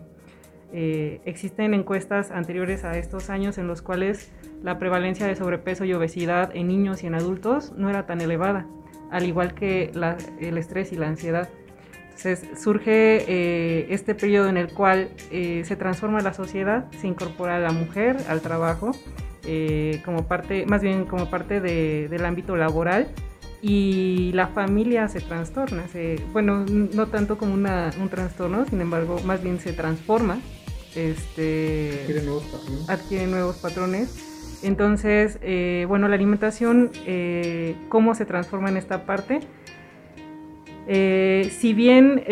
Eh, 0.77 1.22
existen 1.24 1.74
encuestas 1.74 2.32
anteriores 2.32 2.84
a 2.84 2.98
estos 2.98 3.29
años 3.29 3.58
en 3.58 3.65
los 3.65 3.82
cuales 3.82 4.29
la 4.62 4.77
prevalencia 4.77 5.25
de 5.25 5.34
sobrepeso 5.38 5.86
y 5.86 5.94
obesidad 5.94 6.51
en 6.53 6.67
niños 6.67 7.01
y 7.01 7.08
en 7.08 7.15
adultos 7.15 7.72
no 7.77 7.89
era 7.89 8.05
tan 8.05 8.20
elevada, 8.20 8.67
al 9.10 9.25
igual 9.25 9.53
que 9.53 9.91
el 10.41 10.58
estrés 10.58 10.91
y 10.91 10.98
la 10.98 11.08
ansiedad. 11.08 11.48
Entonces 12.10 12.46
surge 12.62 13.24
eh, 13.25 13.88
este 13.89 14.15
periodo 14.15 14.50
en 14.50 14.58
el 14.58 14.67
cual 14.74 15.12
eh, 15.32 15.63
se 15.63 15.77
transforma 15.77 16.20
la 16.20 16.34
sociedad, 16.34 16.91
se 17.00 17.08
incorpora 17.08 17.58
la 17.60 17.72
mujer 17.72 18.17
al 18.27 18.41
trabajo, 18.41 18.91
como 20.03 20.27
parte, 20.27 20.65
más 20.65 20.82
bien 20.82 21.05
como 21.05 21.29
parte 21.29 21.62
de- 21.62 22.08
del 22.10 22.25
ámbito 22.25 22.58
laboral 22.58 23.08
y 23.62 24.32
la 24.34 24.48
familia 24.48 25.08
se 25.08 25.22
trastorna, 25.22 25.84
bueno, 26.34 26.65
no 26.67 27.08
tanto 27.08 27.38
como 27.38 27.53
un 27.53 28.10
trastorno, 28.10 28.65
sin 28.65 28.82
embargo, 28.82 29.22
más 29.24 29.41
bien 29.41 29.60
se 29.60 29.72
transforma, 29.72 30.39
este, 30.96 32.04
adquiere 32.88 33.28
nuevos 33.28 33.58
patrones. 33.58 34.16
Entonces, 34.64 35.38
eh, 35.42 35.86
bueno, 35.88 36.08
la 36.08 36.16
alimentación, 36.16 36.92
eh, 37.06 37.75
¿cómo 37.90 38.16
se 38.16 38.25
transforma 38.25 38.70
en 38.70 38.78
esta 38.78 39.06
parte? 39.06 39.42
Eh, 40.88 41.52
si 41.58 41.74
bien 41.74 42.24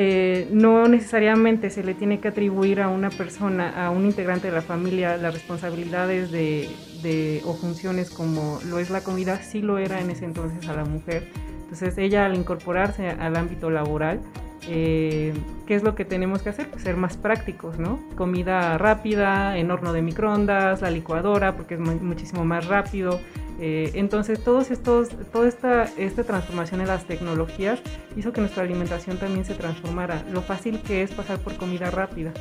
no 0.51 0.87
necesariamente 0.87 1.69
se 1.71 1.83
le 1.83 1.93
tiene 1.95 2.19
que 2.19 2.27
atribuir 2.27 2.81
a 2.81 2.89
una 2.89 3.09
persona, 3.09 3.85
a 3.85 3.89
un 3.89 4.05
integrante 4.05 4.47
de 4.47 4.53
la 4.53 4.61
familia, 4.61 5.17
las 5.17 5.33
responsabilidades 5.33 6.31
de, 6.31 6.69
de- 7.01 7.41
o 7.45 7.53
funciones 7.55 8.09
como 8.11 8.59
lo 8.67 8.79
es 8.79 8.89
la 8.91 9.01
comida, 9.01 9.41
sí 9.41 9.61
lo 9.61 9.77
era 9.79 9.99
en 10.01 10.11
ese 10.11 10.25
entonces 10.25 10.67
a 10.69 10.73
la 10.75 10.85
mujer. 10.85 11.27
Entonces 11.63 11.97
ella 11.97 12.25
al 12.25 12.35
incorporarse 12.35 13.09
al 13.09 13.35
ámbito 13.35 13.71
laboral, 13.71 14.19
eh, 14.67 15.33
¿qué 15.67 15.75
es 15.75 15.83
lo 15.83 15.95
que 15.95 16.05
tenemos 16.05 16.41
que 16.41 16.49
hacer? 16.49 16.69
Ser 16.77 16.97
más 16.97 17.17
prácticos, 17.17 17.77
¿no? 17.79 17.99
Comida 18.15 18.77
rápida, 18.77 19.57
en 19.57 19.71
horno 19.71 19.93
de 19.93 20.01
microondas, 20.01 20.81
la 20.81 20.89
licuadora, 20.89 21.55
porque 21.55 21.75
es 21.75 21.79
mu- 21.79 21.99
muchísimo 22.01 22.45
más 22.45 22.67
rápido. 22.67 23.19
Eh, 23.59 23.91
entonces, 23.93 24.43
todos 24.43 24.71
estos, 24.71 25.09
toda 25.31 25.47
esta, 25.47 25.83
esta 25.97 26.23
transformación 26.23 26.81
en 26.81 26.87
las 26.87 27.05
tecnologías 27.05 27.79
hizo 28.15 28.33
que 28.33 28.41
nuestra 28.41 28.63
alimentación 28.63 29.17
también 29.17 29.45
se 29.45 29.53
transformara. 29.53 30.23
Lo 30.31 30.41
fácil 30.41 30.79
que 30.81 31.03
es 31.03 31.11
pasar 31.11 31.39
por 31.39 31.55
comida 31.55 31.91
rápida. 31.91 32.31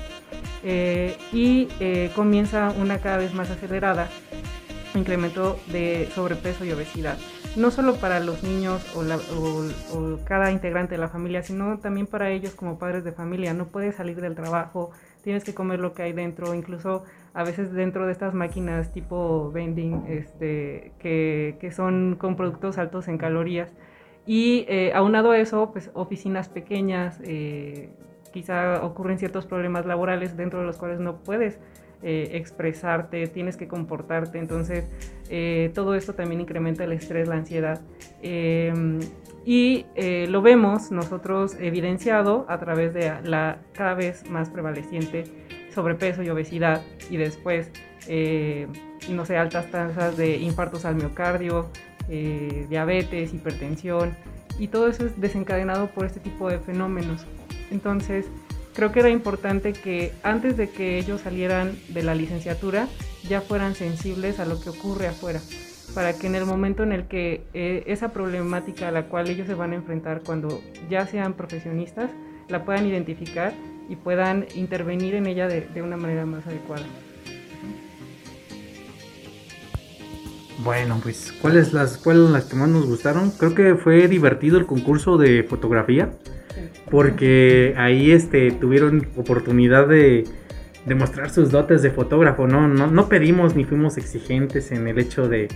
Eh, 0.65 1.17
y 1.33 1.69
comienza 2.15 2.73
una 2.81 2.99
cada 2.99 3.19
vez 3.19 3.35
más 3.35 3.51
acelerada 3.51 4.09
incremento 4.95 5.59
de 5.73 6.09
sobrepeso 6.15 6.65
y 6.65 6.73
obesidad. 6.73 7.17
No 7.55 7.71
solo 7.71 7.97
para 7.97 8.19
los 8.21 8.43
niños 8.43 8.83
o, 8.97 10.19
cada 10.25 10.51
integrante 10.51 10.95
de 10.95 11.01
la 11.01 11.09
familia, 11.09 11.43
sino 11.43 11.79
también 11.79 12.07
para 12.07 12.31
ellos 12.31 12.55
como 12.55 12.79
padres 12.79 13.05
de 13.05 13.13
familia. 13.13 13.53
No 13.53 13.67
puedes 13.67 13.97
salir 13.97 14.21
del 14.21 14.35
trabajo, 14.35 14.91
tienes 15.23 15.45
que 15.45 15.53
comer 15.53 15.79
lo 15.79 15.93
que 15.93 16.03
hay 16.03 16.13
dentro, 16.15 16.55
incluso 16.55 17.05
a 17.35 17.45
veces 17.45 17.73
dentro 17.73 18.07
de 18.07 18.13
estas 18.13 18.33
máquinas 18.33 18.93
tipo 18.93 19.51
vending, 19.53 20.05
este, 20.09 20.93
que, 20.99 21.59
que 21.61 21.73
son 21.73 22.17
con 22.19 22.37
productos 22.37 22.79
altos 22.79 23.09
en 23.09 23.19
calorías. 23.19 23.69
Y 24.25 24.65
eh, 24.69 24.93
aunado 24.95 25.33
a 25.33 25.39
eso, 25.39 25.73
pues 25.73 25.91
oficinas 25.95 26.49
pequeñas, 26.49 27.21
eh, 27.23 27.91
quizá 28.33 28.83
ocurren 28.83 29.19
ciertos 29.19 29.47
problemas 29.47 29.85
laborales 29.85 30.37
dentro 30.37 30.61
de 30.61 30.67
los 30.67 30.79
cuales 30.79 31.01
no 31.01 31.17
puedes 31.19 31.59
eh, 32.03 32.31
expresarte, 32.33 33.27
tienes 33.29 33.57
que 33.57 33.69
comportarte, 33.69 34.39
entonces 34.39 34.87
eh, 35.31 35.71
todo 35.75 35.95
esto 35.95 36.15
también 36.15 36.41
incrementa 36.41 36.85
el 36.85 36.93
estrés, 36.93 37.29
la 37.29 37.37
ansiedad. 37.37 37.81
Eh, 38.23 38.73
y 39.45 39.87
eh, 39.95 40.27
lo 40.29 40.43
vemos 40.43 40.91
nosotros 40.91 41.57
evidenciado 41.59 42.47
a 42.49 42.59
través 42.59 42.95
de 42.95 43.13
la 43.25 43.59
cada 43.73 43.95
vez 43.95 44.29
más 44.31 44.51
prevaleciente 44.51 45.25
sobrepeso 45.75 46.23
y 46.23 46.31
obesidad 46.31 46.83
y 47.11 47.17
después, 47.17 47.71
eh, 48.07 48.69
no 49.11 49.25
sé, 49.25 49.37
altas 49.37 49.71
tasas 49.71 50.17
de 50.17 50.37
infartos 50.37 50.85
al 50.85 50.97
miocardio, 50.97 51.71
diabetes, 52.69 53.33
hipertensión 53.33 54.15
y 54.59 54.69
todo 54.69 54.89
eso 54.89 55.07
es 55.07 55.19
desencadenado 55.19 55.87
por 55.89 56.05
este 56.05 56.21
tipo 56.21 56.51
de 56.51 56.59
fenómenos. 56.59 57.27
Entonces, 57.71 58.27
creo 58.75 58.93
que 58.93 59.01
era 59.01 59.11
importante 59.11 59.73
que 59.73 60.13
antes 60.23 60.57
de 60.57 60.71
que 60.71 60.99
ellos 60.99 61.21
salieran 61.21 61.79
de 61.89 62.03
la 62.03 62.15
licenciatura 62.15 62.89
ya 63.29 63.41
fueran 63.41 63.75
sensibles 63.75 64.41
a 64.41 64.47
lo 64.47 64.61
que 64.61 64.71
ocurre 64.71 65.07
afuera, 65.07 65.41
para 65.95 66.13
que 66.15 66.27
en 66.27 66.35
el 66.35 66.45
momento 66.45 66.83
en 66.83 66.93
el 66.93 67.07
que 67.07 67.43
eh, 67.55 67.85
esa 67.87 68.13
problemática 68.13 68.89
a 68.89 68.93
la 68.93 69.05
cual 69.05 69.29
ellos 69.29 69.47
se 69.47 69.55
van 69.55 69.73
a 69.73 69.77
enfrentar 69.77 70.23
cuando 70.25 70.61
ya 70.91 71.07
sean 71.07 71.35
profesionistas, 71.35 72.11
la 72.49 72.65
puedan 72.65 72.87
identificar 72.87 73.53
y 73.89 73.97
puedan 73.97 74.47
intervenir 74.55 75.15
en 75.15 75.27
ella 75.27 75.49
de, 75.49 75.61
de 75.63 75.83
una 75.83 75.97
manera 75.97 76.27
más 76.27 76.47
adecuada. 76.47 76.85
Bueno, 80.65 81.01
pues, 81.03 81.33
¿cuáles 81.41 81.73
las, 81.73 81.97
cuáles 81.99 82.31
las 82.31 82.45
que 82.45 82.55
más 82.55 82.69
nos 82.69 82.87
gustaron? 82.87 83.33
Creo 83.33 83.55
que 83.55 83.75
fue 83.75 84.07
divertido 84.07 84.59
el 84.59 84.67
concurso 84.67 85.19
de 85.19 85.43
fotografía, 85.43 86.13
porque 86.93 87.73
ahí 87.79 88.11
este, 88.11 88.51
tuvieron 88.51 89.09
oportunidad 89.17 89.89
de, 89.89 90.25
de 90.85 90.95
mostrar 90.95 91.31
sus 91.31 91.51
dotes 91.51 91.81
de 91.81 91.91
fotógrafo, 91.91 92.47
¿no? 92.47 92.69
No, 92.69 92.87
no 92.87 93.09
pedimos 93.09 93.57
ni 93.57 93.65
fuimos 93.65 93.97
exigentes 93.97 94.73
en 94.73 94.87
el 94.87 94.99
hecho 94.99 95.27
de 95.27 95.49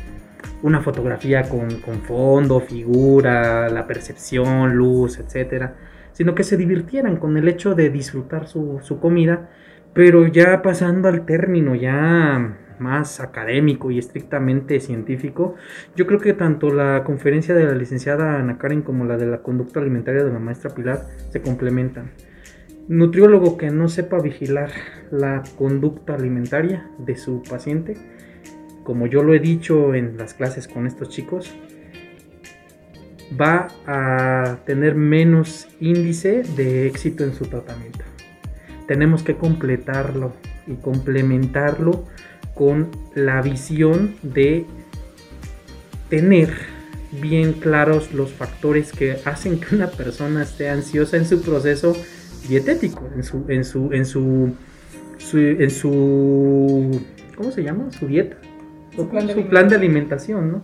una 0.62 0.80
fotografía 0.80 1.42
con, 1.50 1.68
con 1.82 2.00
fondo, 2.00 2.60
figura, 2.60 3.68
la 3.68 3.86
percepción, 3.86 4.76
luz, 4.76 5.18
etcétera, 5.18 5.74
sino 6.12 6.34
que 6.34 6.42
se 6.42 6.56
divirtieran 6.56 7.18
con 7.18 7.36
el 7.36 7.48
hecho 7.48 7.74
de 7.74 7.90
disfrutar 7.90 8.48
su, 8.48 8.80
su 8.82 8.98
comida, 8.98 9.50
pero 9.92 10.26
ya 10.26 10.62
pasando 10.62 11.08
al 11.08 11.26
término 11.26 11.74
ya 11.74 12.56
más 12.78 13.20
académico 13.20 13.90
y 13.90 13.98
estrictamente 13.98 14.80
científico, 14.80 15.54
yo 15.94 16.06
creo 16.06 16.20
que 16.20 16.32
tanto 16.32 16.72
la 16.72 17.04
conferencia 17.04 17.54
de 17.54 17.64
la 17.64 17.74
licenciada 17.74 18.38
Ana 18.38 18.58
Karen 18.58 18.82
como 18.82 19.04
la 19.04 19.16
de 19.16 19.26
la 19.26 19.42
conducta 19.42 19.80
alimentaria 19.80 20.24
de 20.24 20.32
la 20.32 20.38
maestra 20.38 20.74
Pilar 20.74 21.06
se 21.30 21.42
complementan. 21.42 22.10
Nutriólogo 22.88 23.56
que 23.56 23.70
no 23.70 23.88
sepa 23.88 24.20
vigilar 24.20 24.70
la 25.10 25.42
conducta 25.58 26.14
alimentaria 26.14 26.88
de 26.98 27.16
su 27.16 27.42
paciente, 27.42 27.96
como 28.84 29.08
yo 29.08 29.24
lo 29.24 29.34
he 29.34 29.40
dicho 29.40 29.94
en 29.94 30.16
las 30.16 30.34
clases 30.34 30.68
con 30.68 30.86
estos 30.86 31.08
chicos, 31.08 31.52
va 33.38 33.68
a 33.86 34.58
tener 34.64 34.94
menos 34.94 35.68
índice 35.80 36.42
de 36.56 36.86
éxito 36.86 37.24
en 37.24 37.34
su 37.34 37.46
tratamiento. 37.46 38.04
Tenemos 38.86 39.24
que 39.24 39.34
completarlo 39.34 40.32
y 40.66 40.74
complementarlo 40.74 42.04
con 42.56 42.88
la 43.14 43.42
visión 43.42 44.14
de 44.22 44.64
tener 46.08 46.50
bien 47.20 47.52
claros 47.52 48.12
los 48.12 48.32
factores 48.32 48.92
que 48.92 49.18
hacen 49.24 49.60
que 49.60 49.74
una 49.74 49.88
persona 49.90 50.42
esté 50.42 50.68
ansiosa 50.70 51.16
en 51.18 51.26
su 51.26 51.42
proceso 51.42 51.94
dietético, 52.48 53.08
en 53.14 53.22
su, 53.22 53.44
en 53.48 53.64
su, 53.64 53.92
en 53.92 54.06
su, 54.06 54.54
su- 55.18 55.38
en 55.38 55.70
su, 55.70 57.00
¿cómo 57.36 57.50
se 57.52 57.62
llama? 57.62 57.90
Su 57.92 58.06
dieta, 58.06 58.36
Su 58.94 59.08
plan 59.08 59.26
de 59.26 59.34
su 59.34 59.46
plan 59.48 59.68
de 59.68 59.76
alimentación, 59.76 60.50
¿no? 60.50 60.62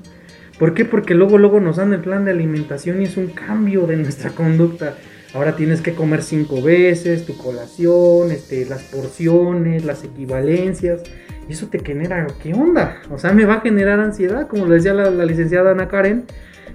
¿Por 0.59 0.75
qué? 0.75 0.85
Porque 0.85 1.15
luego, 1.15 1.39
luego 1.39 1.61
nos 1.61 1.77
dan 1.77 1.93
el 1.93 2.01
plan 2.01 2.25
de 2.25 2.31
alimentación 2.31 3.03
y 3.03 3.05
es 3.05 3.17
un 3.17 3.29
cambio 3.29 3.87
de 3.87 3.97
nuestra 3.97 4.31
conducta. 4.31 4.97
Ahora 5.35 5.57
tienes 5.57 5.81
que 5.81 5.95
comer 5.95 6.23
cinco 6.23 6.61
veces, 6.61 7.25
tu 7.25 7.37
colación, 7.37 8.31
este, 8.31 8.67
las 8.67 8.83
porciones, 8.83 9.85
las 9.85 10.05
equivalencias. 10.05 11.03
Y 11.49 11.53
eso 11.53 11.69
te 11.69 11.79
genera, 11.79 12.27
¿qué 12.43 12.53
onda? 12.55 13.01
O 13.11 13.19
sea, 13.19 13.33
me 13.33 13.45
va 13.45 13.55
a 13.55 13.61
generar 13.61 13.99
ansiedad, 13.99 14.47
como 14.47 14.67
le 14.67 14.77
decía 14.77 14.93
la, 14.95 15.11
la 15.11 15.25
licenciada 15.25 15.73
Ana 15.73 15.89
Karen. 15.89 16.25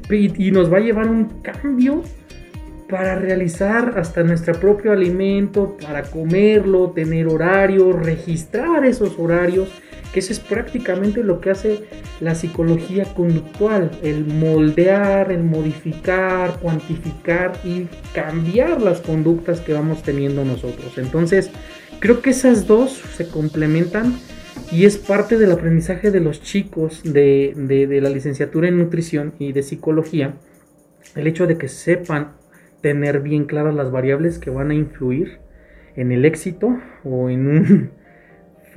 Y, 0.09 0.47
y 0.47 0.51
nos 0.51 0.71
va 0.71 0.77
a 0.77 0.81
llevar 0.81 1.07
un 1.07 1.41
cambio 1.41 2.03
para 2.89 3.15
realizar 3.15 3.93
hasta 3.97 4.23
nuestro 4.23 4.53
propio 4.59 4.91
alimento, 4.91 5.77
para 5.81 6.03
comerlo, 6.03 6.91
tener 6.91 7.27
horarios, 7.27 7.95
registrar 8.03 8.85
esos 8.85 9.19
horarios, 9.19 9.69
que 10.13 10.19
eso 10.19 10.31
es 10.31 10.39
prácticamente 10.39 11.23
lo 11.23 11.39
que 11.39 11.51
hace 11.51 11.85
la 12.19 12.35
psicología 12.35 13.05
conductual, 13.13 13.91
el 14.03 14.25
moldear, 14.25 15.31
el 15.31 15.43
modificar, 15.43 16.59
cuantificar 16.59 17.59
y 17.63 17.87
cambiar 18.13 18.81
las 18.81 19.01
conductas 19.01 19.61
que 19.61 19.73
vamos 19.73 20.03
teniendo 20.03 20.43
nosotros. 20.45 20.97
Entonces, 20.97 21.51
creo 21.99 22.21
que 22.21 22.31
esas 22.31 22.67
dos 22.67 23.01
se 23.15 23.27
complementan 23.27 24.15
y 24.71 24.85
es 24.85 24.97
parte 24.97 25.37
del 25.37 25.51
aprendizaje 25.51 26.11
de 26.11 26.19
los 26.19 26.41
chicos 26.41 27.01
de, 27.03 27.53
de, 27.55 27.87
de 27.87 28.01
la 28.01 28.09
licenciatura 28.09 28.67
en 28.67 28.77
nutrición 28.77 29.33
y 29.39 29.51
de 29.51 29.63
psicología, 29.63 30.35
el 31.15 31.27
hecho 31.27 31.47
de 31.47 31.57
que 31.57 31.67
sepan 31.67 32.33
tener 32.81 33.21
bien 33.21 33.45
claras 33.45 33.75
las 33.75 33.91
variables 33.91 34.39
que 34.39 34.49
van 34.49 34.71
a 34.71 34.75
influir 34.75 35.39
en 35.95 36.11
el 36.11 36.25
éxito 36.25 36.77
o 37.03 37.29
en 37.29 37.47
un 37.47 37.91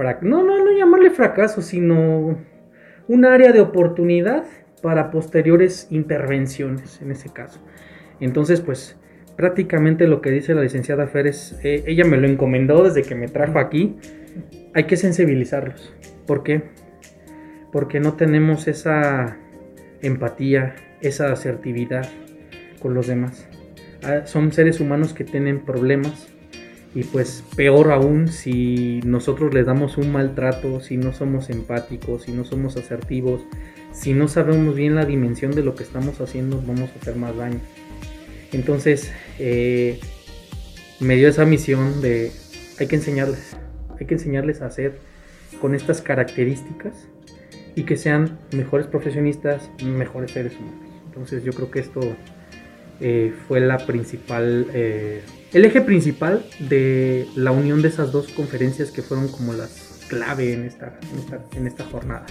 frac 0.00 0.22
no, 0.22 0.42
no, 0.42 0.64
no 0.64 0.72
llamarle 0.72 1.10
fracaso, 1.10 1.60
sino 1.60 2.38
un 3.06 3.24
área 3.26 3.52
de 3.52 3.60
oportunidad 3.60 4.44
para 4.80 5.10
posteriores 5.10 5.88
intervenciones 5.90 7.02
en 7.02 7.10
ese 7.10 7.30
caso. 7.30 7.60
Entonces, 8.18 8.62
pues 8.62 8.96
prácticamente 9.36 10.06
lo 10.06 10.22
que 10.22 10.30
dice 10.30 10.54
la 10.54 10.62
licenciada 10.62 11.06
Fer 11.06 11.26
es, 11.26 11.58
eh, 11.62 11.84
ella 11.86 12.06
me 12.06 12.16
lo 12.16 12.26
encomendó 12.26 12.82
desde 12.82 13.02
que 13.02 13.14
me 13.14 13.28
trajo 13.28 13.58
aquí, 13.58 13.98
hay 14.72 14.84
que 14.84 14.96
sensibilizarlos. 14.96 15.94
¿Por 16.26 16.44
qué? 16.44 16.62
Porque 17.70 18.00
no 18.00 18.14
tenemos 18.14 18.68
esa 18.68 19.36
empatía, 20.00 20.76
esa 21.02 21.30
asertividad 21.30 22.08
con 22.80 22.94
los 22.94 23.06
demás. 23.06 23.46
Ah, 24.02 24.22
son 24.24 24.50
seres 24.52 24.80
humanos 24.80 25.12
que 25.12 25.24
tienen 25.24 25.60
problemas 25.60 26.29
y 26.94 27.04
pues 27.04 27.44
peor 27.56 27.92
aún 27.92 28.28
si 28.28 29.00
nosotros 29.04 29.54
les 29.54 29.66
damos 29.66 29.96
un 29.96 30.10
maltrato, 30.10 30.80
si 30.80 30.96
no 30.96 31.12
somos 31.12 31.50
empáticos, 31.50 32.22
si 32.24 32.32
no 32.32 32.44
somos 32.44 32.76
asertivos, 32.76 33.42
si 33.92 34.12
no 34.12 34.28
sabemos 34.28 34.74
bien 34.74 34.94
la 34.94 35.04
dimensión 35.04 35.52
de 35.52 35.62
lo 35.62 35.74
que 35.74 35.84
estamos 35.84 36.20
haciendo, 36.20 36.62
vamos 36.66 36.90
a 36.90 37.00
hacer 37.00 37.16
más 37.16 37.36
daño. 37.36 37.60
Entonces, 38.52 39.12
eh, 39.38 40.00
me 40.98 41.16
dio 41.16 41.28
esa 41.28 41.44
misión 41.44 42.02
de 42.02 42.32
hay 42.78 42.86
que 42.86 42.96
enseñarles, 42.96 43.56
hay 43.98 44.06
que 44.06 44.14
enseñarles 44.14 44.62
a 44.62 44.66
hacer 44.66 44.98
con 45.60 45.74
estas 45.74 46.00
características 46.00 46.94
y 47.74 47.84
que 47.84 47.96
sean 47.96 48.38
mejores 48.52 48.86
profesionistas, 48.86 49.70
mejores 49.84 50.32
seres 50.32 50.54
humanos. 50.56 50.88
Entonces 51.06 51.44
yo 51.44 51.52
creo 51.52 51.70
que 51.70 51.80
esto 51.80 52.00
eh, 53.00 53.32
fue 53.46 53.60
la 53.60 53.86
principal, 53.86 54.66
eh, 54.72 55.22
el 55.52 55.64
eje 55.64 55.80
principal 55.80 56.44
de 56.58 57.26
la 57.34 57.50
unión 57.50 57.82
de 57.82 57.88
esas 57.88 58.12
dos 58.12 58.28
conferencias 58.28 58.90
que 58.90 59.02
fueron 59.02 59.28
como 59.28 59.52
las 59.52 60.06
clave 60.08 60.52
en 60.52 60.64
esta, 60.64 60.98
en 61.12 61.18
esta, 61.18 61.40
en 61.56 61.66
esta 61.66 61.84
jornada. 61.84 62.26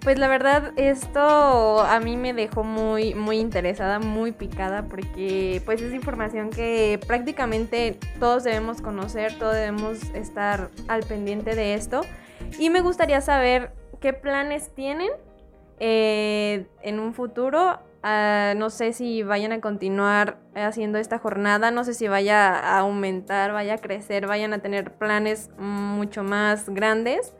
Pues 0.00 0.18
la 0.18 0.28
verdad 0.28 0.72
esto 0.76 1.80
a 1.80 2.00
mí 2.00 2.16
me 2.16 2.32
dejó 2.32 2.64
muy 2.64 3.14
muy 3.14 3.38
interesada, 3.38 3.98
muy 3.98 4.32
picada 4.32 4.86
porque 4.86 5.60
pues 5.66 5.82
es 5.82 5.92
información 5.92 6.48
que 6.48 6.98
prácticamente 7.06 7.98
todos 8.18 8.44
debemos 8.44 8.80
conocer, 8.80 9.38
todos 9.38 9.54
debemos 9.54 10.02
estar 10.14 10.70
al 10.88 11.02
pendiente 11.02 11.54
de 11.54 11.74
esto 11.74 12.00
y 12.58 12.70
me 12.70 12.80
gustaría 12.80 13.20
saber 13.20 13.72
qué 14.00 14.14
planes 14.14 14.70
tienen 14.74 15.10
eh, 15.80 16.66
en 16.82 17.00
un 17.00 17.14
futuro. 17.14 17.80
Ah, 18.02 18.54
no 18.56 18.70
sé 18.70 18.92
si 18.92 19.22
vayan 19.22 19.52
a 19.52 19.60
continuar 19.60 20.38
haciendo 20.54 20.98
esta 20.98 21.18
jornada, 21.18 21.70
no 21.70 21.84
sé 21.84 21.92
si 21.92 22.08
vaya 22.08 22.54
a 22.54 22.78
aumentar, 22.78 23.52
vaya 23.52 23.74
a 23.74 23.78
crecer, 23.78 24.26
vayan 24.26 24.54
a 24.54 24.60
tener 24.60 24.92
planes 24.92 25.50
mucho 25.58 26.22
más 26.22 26.70
grandes, 26.70 27.34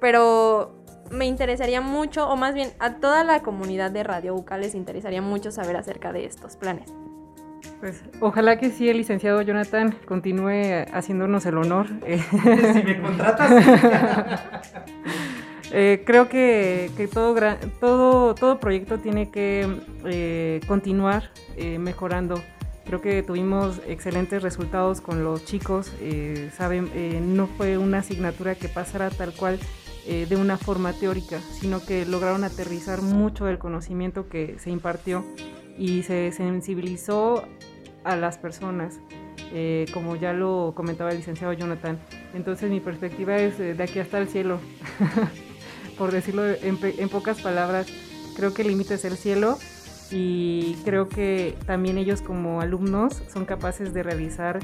pero 0.00 0.74
me 1.12 1.26
interesaría 1.26 1.80
mucho, 1.80 2.28
o 2.28 2.34
más 2.34 2.54
bien 2.54 2.70
a 2.80 2.96
toda 2.96 3.22
la 3.22 3.42
comunidad 3.42 3.92
de 3.92 4.02
Radio 4.02 4.34
UCA 4.34 4.58
les 4.58 4.74
interesaría 4.74 5.22
mucho 5.22 5.52
saber 5.52 5.76
acerca 5.76 6.12
de 6.12 6.24
estos 6.24 6.56
planes. 6.56 6.92
Pues 7.78 8.02
ojalá 8.20 8.58
que 8.58 8.70
sí 8.70 8.88
el 8.88 8.98
licenciado 8.98 9.40
Jonathan 9.42 9.96
continúe 10.06 10.86
haciéndonos 10.92 11.46
el 11.46 11.56
honor. 11.56 11.86
si 11.88 12.82
me 12.82 13.00
contratas. 13.00 13.50
Eh, 15.72 16.02
creo 16.04 16.28
que, 16.28 16.90
que 16.96 17.06
todo, 17.06 17.34
todo, 17.80 18.34
todo 18.34 18.58
proyecto 18.58 18.98
tiene 18.98 19.30
que 19.30 19.68
eh, 20.04 20.60
continuar 20.66 21.30
eh, 21.56 21.78
mejorando. 21.78 22.42
Creo 22.86 23.00
que 23.00 23.22
tuvimos 23.22 23.80
excelentes 23.86 24.42
resultados 24.42 25.00
con 25.00 25.22
los 25.22 25.44
chicos. 25.44 25.92
eh, 26.00 26.50
saben, 26.56 26.90
eh, 26.94 27.20
no 27.22 27.46
fue 27.46 27.78
una 27.78 27.98
asignatura 27.98 28.56
que 28.56 28.68
pasara 28.68 29.10
tal 29.10 29.32
cual 29.32 29.60
eh, 30.06 30.26
de 30.28 30.36
una 30.36 30.56
forma 30.56 30.92
teórica, 30.92 31.38
sino 31.52 31.84
que 31.84 32.04
lograron 32.04 32.42
aterrizar 32.42 33.00
mucho 33.02 33.44
del 33.44 33.58
conocimiento 33.58 34.28
que 34.28 34.58
se 34.58 34.70
impartió 34.70 35.24
y 35.78 36.02
se 36.02 36.32
sensibilizó 36.32 37.44
a 38.02 38.16
las 38.16 38.38
personas, 38.38 38.98
eh, 39.52 39.86
como 39.92 40.16
ya 40.16 40.32
lo 40.32 40.72
comentaba 40.74 41.10
el 41.10 41.18
licenciado 41.18 41.52
Jonathan. 41.52 41.98
Entonces 42.34 42.70
mi 42.70 42.80
perspectiva 42.80 43.36
es 43.36 43.58
de 43.58 43.80
aquí 43.82 43.98
hasta 44.00 44.18
el 44.18 44.26
cielo, 44.28 44.58
por 46.00 46.12
decirlo 46.12 46.48
en, 46.48 46.78
en 46.82 47.08
pocas 47.10 47.42
palabras, 47.42 47.86
creo 48.34 48.54
que 48.54 48.62
el 48.62 48.68
límite 48.68 48.94
es 48.94 49.04
el 49.04 49.18
cielo 49.18 49.58
y 50.10 50.76
creo 50.82 51.10
que 51.10 51.54
también 51.66 51.98
ellos 51.98 52.22
como 52.22 52.62
alumnos 52.62 53.22
son 53.30 53.44
capaces 53.44 53.92
de 53.92 54.02
realizar 54.02 54.60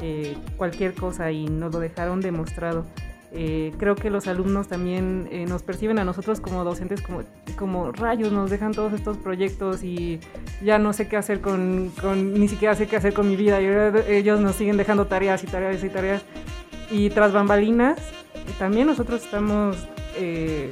eh, 0.00 0.36
cualquier 0.56 0.94
cosa 0.94 1.32
y 1.32 1.46
nos 1.46 1.72
lo 1.74 1.80
dejaron 1.80 2.20
demostrado. 2.20 2.86
Eh, 3.32 3.72
creo 3.78 3.96
que 3.96 4.10
los 4.10 4.28
alumnos 4.28 4.68
también 4.68 5.28
eh, 5.32 5.44
nos 5.46 5.64
perciben 5.64 5.98
a 5.98 6.04
nosotros 6.04 6.38
como 6.38 6.62
docentes 6.62 7.02
como, 7.02 7.22
como 7.58 7.90
rayos, 7.90 8.30
nos 8.30 8.48
dejan 8.48 8.70
todos 8.72 8.92
estos 8.92 9.16
proyectos 9.16 9.82
y 9.82 10.20
ya 10.64 10.78
no 10.78 10.92
sé 10.92 11.08
qué 11.08 11.16
hacer 11.16 11.40
con, 11.40 11.90
con- 12.00 12.32
ni 12.34 12.46
siquiera 12.46 12.76
sé 12.76 12.86
qué 12.86 12.94
hacer 12.94 13.12
con 13.12 13.28
mi 13.28 13.34
vida 13.34 13.60
y 13.60 13.66
ahora 13.66 14.04
ellos 14.08 14.38
nos 14.40 14.54
siguen 14.54 14.76
dejando 14.76 15.06
tareas 15.06 15.42
y 15.42 15.48
tareas 15.48 15.82
y 15.82 15.88
tareas. 15.88 16.22
Y 16.92 17.10
tras 17.10 17.32
bambalinas, 17.32 17.98
también 18.60 18.86
nosotros 18.86 19.24
estamos, 19.24 19.76
eh, 20.16 20.70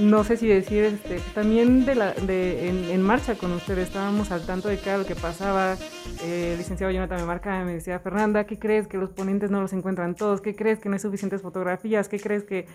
no 0.00 0.24
sé 0.24 0.36
si 0.36 0.46
decir, 0.46 0.84
este, 0.84 1.20
también 1.34 1.86
en, 1.88 3.02
marcha 3.02 3.34
con 3.34 3.52
ustedes, 3.52 3.88
estábamos 3.88 4.30
al 4.30 4.44
tanto 4.44 4.68
de 4.68 4.78
cada 4.78 4.98
lo 4.98 5.06
que 5.06 5.14
pasaba. 5.14 5.76
Eh, 6.22 6.50
el 6.52 6.58
licenciado 6.58 6.92
Jonathan 6.92 7.20
me 7.20 7.26
marca, 7.26 7.64
me 7.64 7.74
decía, 7.74 7.98
Fernanda, 7.98 8.44
¿qué 8.44 8.58
crees 8.58 8.86
que 8.88 8.98
los 8.98 9.10
ponentes 9.10 9.50
no 9.50 9.60
los 9.60 9.72
encuentran 9.72 10.14
todos? 10.14 10.40
¿Qué 10.40 10.54
crees 10.54 10.78
que 10.78 10.88
no 10.88 10.94
hay 10.94 11.00
suficientes 11.00 11.42
fotografías? 11.42 12.08
¿Qué 12.08 12.20
crees 12.20 12.44
que...? 12.44 12.66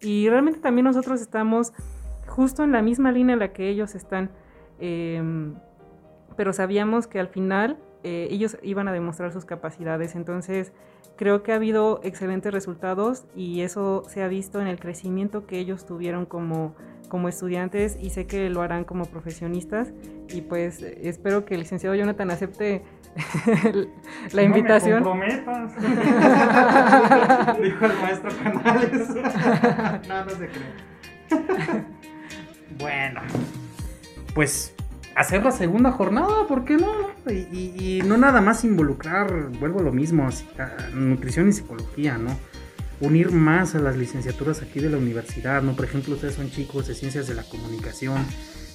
Y 0.00 0.28
realmente 0.30 0.60
también 0.60 0.86
nosotros 0.86 1.20
estamos 1.20 1.72
justo 2.26 2.64
en 2.64 2.72
la 2.72 2.80
misma 2.80 3.12
línea 3.12 3.34
en 3.34 3.40
la 3.40 3.52
que 3.52 3.68
ellos 3.68 3.94
están, 3.94 4.30
em, 4.78 5.54
pero 6.36 6.54
sabíamos 6.54 7.06
que 7.06 7.20
al 7.20 7.28
final 7.28 7.76
eh, 8.02 8.28
ellos 8.30 8.56
iban 8.62 8.88
a 8.88 8.92
demostrar 8.92 9.32
sus 9.32 9.44
capacidades, 9.44 10.14
entonces 10.14 10.72
creo 11.16 11.42
que 11.42 11.52
ha 11.52 11.56
habido 11.56 12.00
excelentes 12.02 12.50
resultados 12.52 13.24
y 13.36 13.60
eso 13.60 14.04
se 14.08 14.22
ha 14.22 14.28
visto 14.28 14.60
en 14.60 14.66
el 14.66 14.80
crecimiento 14.80 15.46
que 15.46 15.58
ellos 15.58 15.84
tuvieron 15.84 16.24
como, 16.24 16.74
como 17.08 17.28
estudiantes 17.28 17.98
y 18.00 18.08
sé 18.08 18.26
que 18.26 18.48
lo 18.48 18.62
harán 18.62 18.84
como 18.84 19.04
profesionistas 19.04 19.92
y 20.30 20.40
pues 20.40 20.80
espero 20.82 21.44
que 21.44 21.56
el 21.56 21.60
licenciado 21.60 21.94
Jonathan 21.94 22.30
acepte 22.30 22.84
la 24.32 24.42
invitación. 24.42 25.02
No 25.02 25.14
me 25.14 25.44
comprometas. 25.44 25.76
Dijo 27.60 27.84
el 27.84 27.92
maestro 28.00 28.30
Canales. 28.42 29.08
no, 30.08 30.24
no 30.24 30.30
se 30.30 30.48
cree. 30.48 31.84
bueno, 32.78 33.20
pues 34.34 34.74
hacer 35.20 35.44
la 35.44 35.52
segunda 35.52 35.92
jornada, 35.92 36.46
¿por 36.48 36.64
qué 36.64 36.76
no? 36.76 37.10
Y, 37.30 38.02
no 38.06 38.16
nada 38.16 38.40
más 38.40 38.64
involucrar, 38.64 39.50
vuelvo 39.60 39.80
a 39.80 39.82
lo 39.82 39.92
mismo, 39.92 40.26
a 40.26 40.90
nutrición 40.94 41.48
y 41.48 41.52
psicología, 41.52 42.16
¿no? 42.16 42.36
Unir 43.00 43.30
más 43.30 43.74
a 43.74 43.80
las 43.80 43.96
licenciaturas 43.96 44.62
aquí 44.62 44.80
de 44.80 44.88
la 44.88 44.96
universidad, 44.96 45.62
¿no? 45.62 45.76
Por 45.76 45.84
ejemplo, 45.84 46.14
ustedes 46.14 46.34
son 46.34 46.50
chicos 46.50 46.86
de 46.86 46.94
ciencias 46.94 47.26
de 47.26 47.34
la 47.34 47.42
comunicación, 47.42 48.24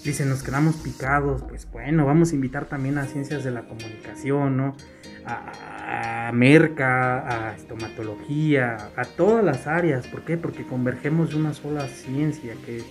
dicen, 0.04 0.30
nos 0.30 0.44
quedamos 0.44 0.76
picados, 0.76 1.42
pues 1.50 1.68
bueno, 1.72 2.06
vamos 2.06 2.32
a 2.32 2.36
invitar 2.36 2.66
también 2.66 3.00
a 3.00 3.06
ciencias 3.06 3.44
de 3.44 3.50
la 3.50 3.64
comunicación, 3.64 4.56
¿no? 4.56 4.78
A, 5.26 6.28
a 6.28 6.32
merca, 6.32 7.50
a 7.50 7.56
estomatología, 7.56 8.92
a 8.96 9.06
todas 9.06 9.44
las 9.44 9.66
áreas. 9.66 10.06
¿Por 10.06 10.22
qué? 10.22 10.38
Porque 10.38 10.64
convergemos 10.64 11.32
de 11.32 11.38
una 11.38 11.56
sola 11.56 11.88
ciencia 11.88 12.54
que, 12.66 12.84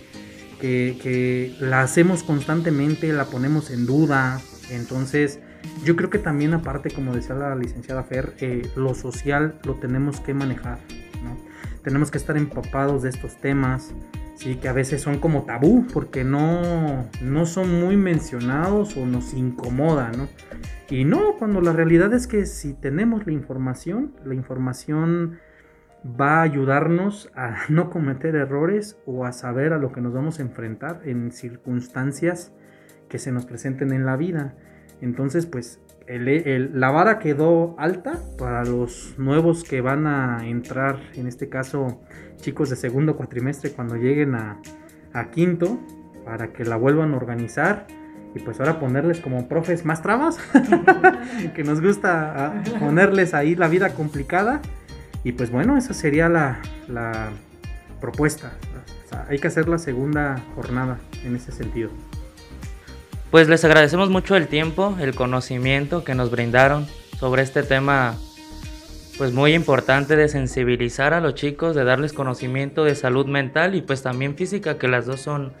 que, 0.59 0.97
que 1.01 1.55
la 1.59 1.81
hacemos 1.81 2.23
constantemente, 2.23 3.11
la 3.13 3.25
ponemos 3.25 3.71
en 3.71 3.85
duda. 3.85 4.41
Entonces, 4.71 5.39
yo 5.83 5.95
creo 5.95 6.09
que 6.09 6.19
también 6.19 6.53
aparte, 6.53 6.91
como 6.91 7.13
decía 7.13 7.35
la 7.35 7.55
licenciada 7.55 8.03
Fer, 8.03 8.33
eh, 8.39 8.69
lo 8.75 8.95
social 8.95 9.59
lo 9.63 9.75
tenemos 9.75 10.19
que 10.19 10.33
manejar, 10.33 10.79
¿no? 11.23 11.37
Tenemos 11.83 12.11
que 12.11 12.17
estar 12.17 12.37
empapados 12.37 13.03
de 13.03 13.09
estos 13.09 13.37
temas, 13.37 13.93
sí, 14.35 14.55
que 14.55 14.67
a 14.67 14.73
veces 14.73 15.01
son 15.01 15.19
como 15.19 15.43
tabú 15.43 15.85
porque 15.93 16.23
no, 16.23 17.07
no 17.21 17.45
son 17.45 17.79
muy 17.79 17.97
mencionados 17.97 18.97
o 18.97 19.05
nos 19.05 19.33
incomoda, 19.33 20.11
¿no? 20.11 20.27
Y 20.89 21.03
no, 21.03 21.35
cuando 21.37 21.61
la 21.61 21.73
realidad 21.73 22.13
es 22.13 22.27
que 22.27 22.45
si 22.45 22.73
tenemos 22.73 23.25
la 23.25 23.33
información, 23.33 24.13
la 24.23 24.35
información 24.35 25.39
va 26.05 26.39
a 26.39 26.41
ayudarnos 26.43 27.31
a 27.35 27.55
no 27.69 27.89
cometer 27.89 28.35
errores 28.35 28.97
o 29.05 29.25
a 29.25 29.31
saber 29.31 29.73
a 29.73 29.77
lo 29.77 29.91
que 29.91 30.01
nos 30.01 30.13
vamos 30.13 30.39
a 30.39 30.43
enfrentar 30.43 31.01
en 31.05 31.31
circunstancias 31.31 32.53
que 33.09 33.17
se 33.19 33.31
nos 33.31 33.45
presenten 33.45 33.91
en 33.91 34.05
la 34.05 34.15
vida. 34.15 34.55
Entonces, 35.01 35.45
pues 35.45 35.79
la 36.07 36.91
vara 36.91 37.19
quedó 37.19 37.75
alta 37.79 38.19
para 38.37 38.63
los 38.63 39.15
nuevos 39.17 39.63
que 39.63 39.81
van 39.81 40.05
a 40.05 40.47
entrar, 40.47 40.99
en 41.15 41.27
este 41.27 41.49
caso 41.49 42.01
chicos 42.37 42.69
de 42.69 42.75
segundo 42.75 43.15
cuatrimestre, 43.17 43.71
cuando 43.71 43.95
lleguen 43.95 44.35
a, 44.35 44.61
quinto, 45.31 45.79
para 46.23 46.53
que 46.53 46.63
la 46.63 46.75
vuelvan 46.75 47.13
a 47.13 47.17
organizar. 47.17 47.87
Y 48.35 48.39
pues 48.39 48.59
ahora 48.59 48.79
ponerles 48.79 49.21
como 49.21 49.47
profes 49.47 49.85
más 49.85 50.01
trabas, 50.01 50.37
que 51.55 51.63
nos 51.63 51.81
gusta 51.81 52.33
ah, 52.35 52.63
ponerles 52.79 53.33
ahí 53.33 53.55
la 53.55 53.69
vida 53.69 53.93
complicada. 53.93 54.61
Y 55.25 55.31
pues 55.31 55.49
bueno, 55.49 55.75
esa 55.75 55.95
sería 55.95 56.29
la, 56.29 56.59
la 56.87 57.31
propuesta. 57.99 58.53
hay 59.27 59.39
que 59.39 59.47
hacer 59.47 59.67
la 59.67 59.79
segunda 59.79 60.39
jornada 60.53 60.99
en 61.23 61.35
ese 61.35 61.51
sentido. 61.51 61.89
Pues 63.31 63.49
les 63.49 63.65
agradecemos 63.65 64.11
mucho 64.11 64.35
el 64.35 64.47
tiempo, 64.47 64.95
el 65.01 65.15
conocimiento 65.15 66.03
que 66.03 66.13
nos 66.13 66.29
brindaron 66.29 66.85
sobre 67.19 67.41
este 67.41 67.63
tema 67.63 68.15
pues 69.17 69.33
muy 69.33 69.55
importante 69.55 70.15
de 70.15 70.29
sensibilizar 70.29 71.15
a 71.15 71.21
los 71.21 71.33
chicos, 71.33 71.75
de 71.75 71.85
darles 71.85 72.13
conocimiento 72.13 72.83
de 72.83 72.93
salud 72.93 73.25
mental 73.25 73.73
y 73.73 73.81
pues 73.81 74.03
también 74.03 74.35
física, 74.35 74.77
que 74.77 74.87
las 74.87 75.07
dos 75.07 75.21
son, 75.21 75.53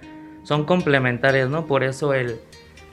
son 0.43 0.65
complementarias, 0.65 1.49
¿no? 1.49 1.65
Por 1.65 1.83
eso 1.83 2.13
el, 2.13 2.39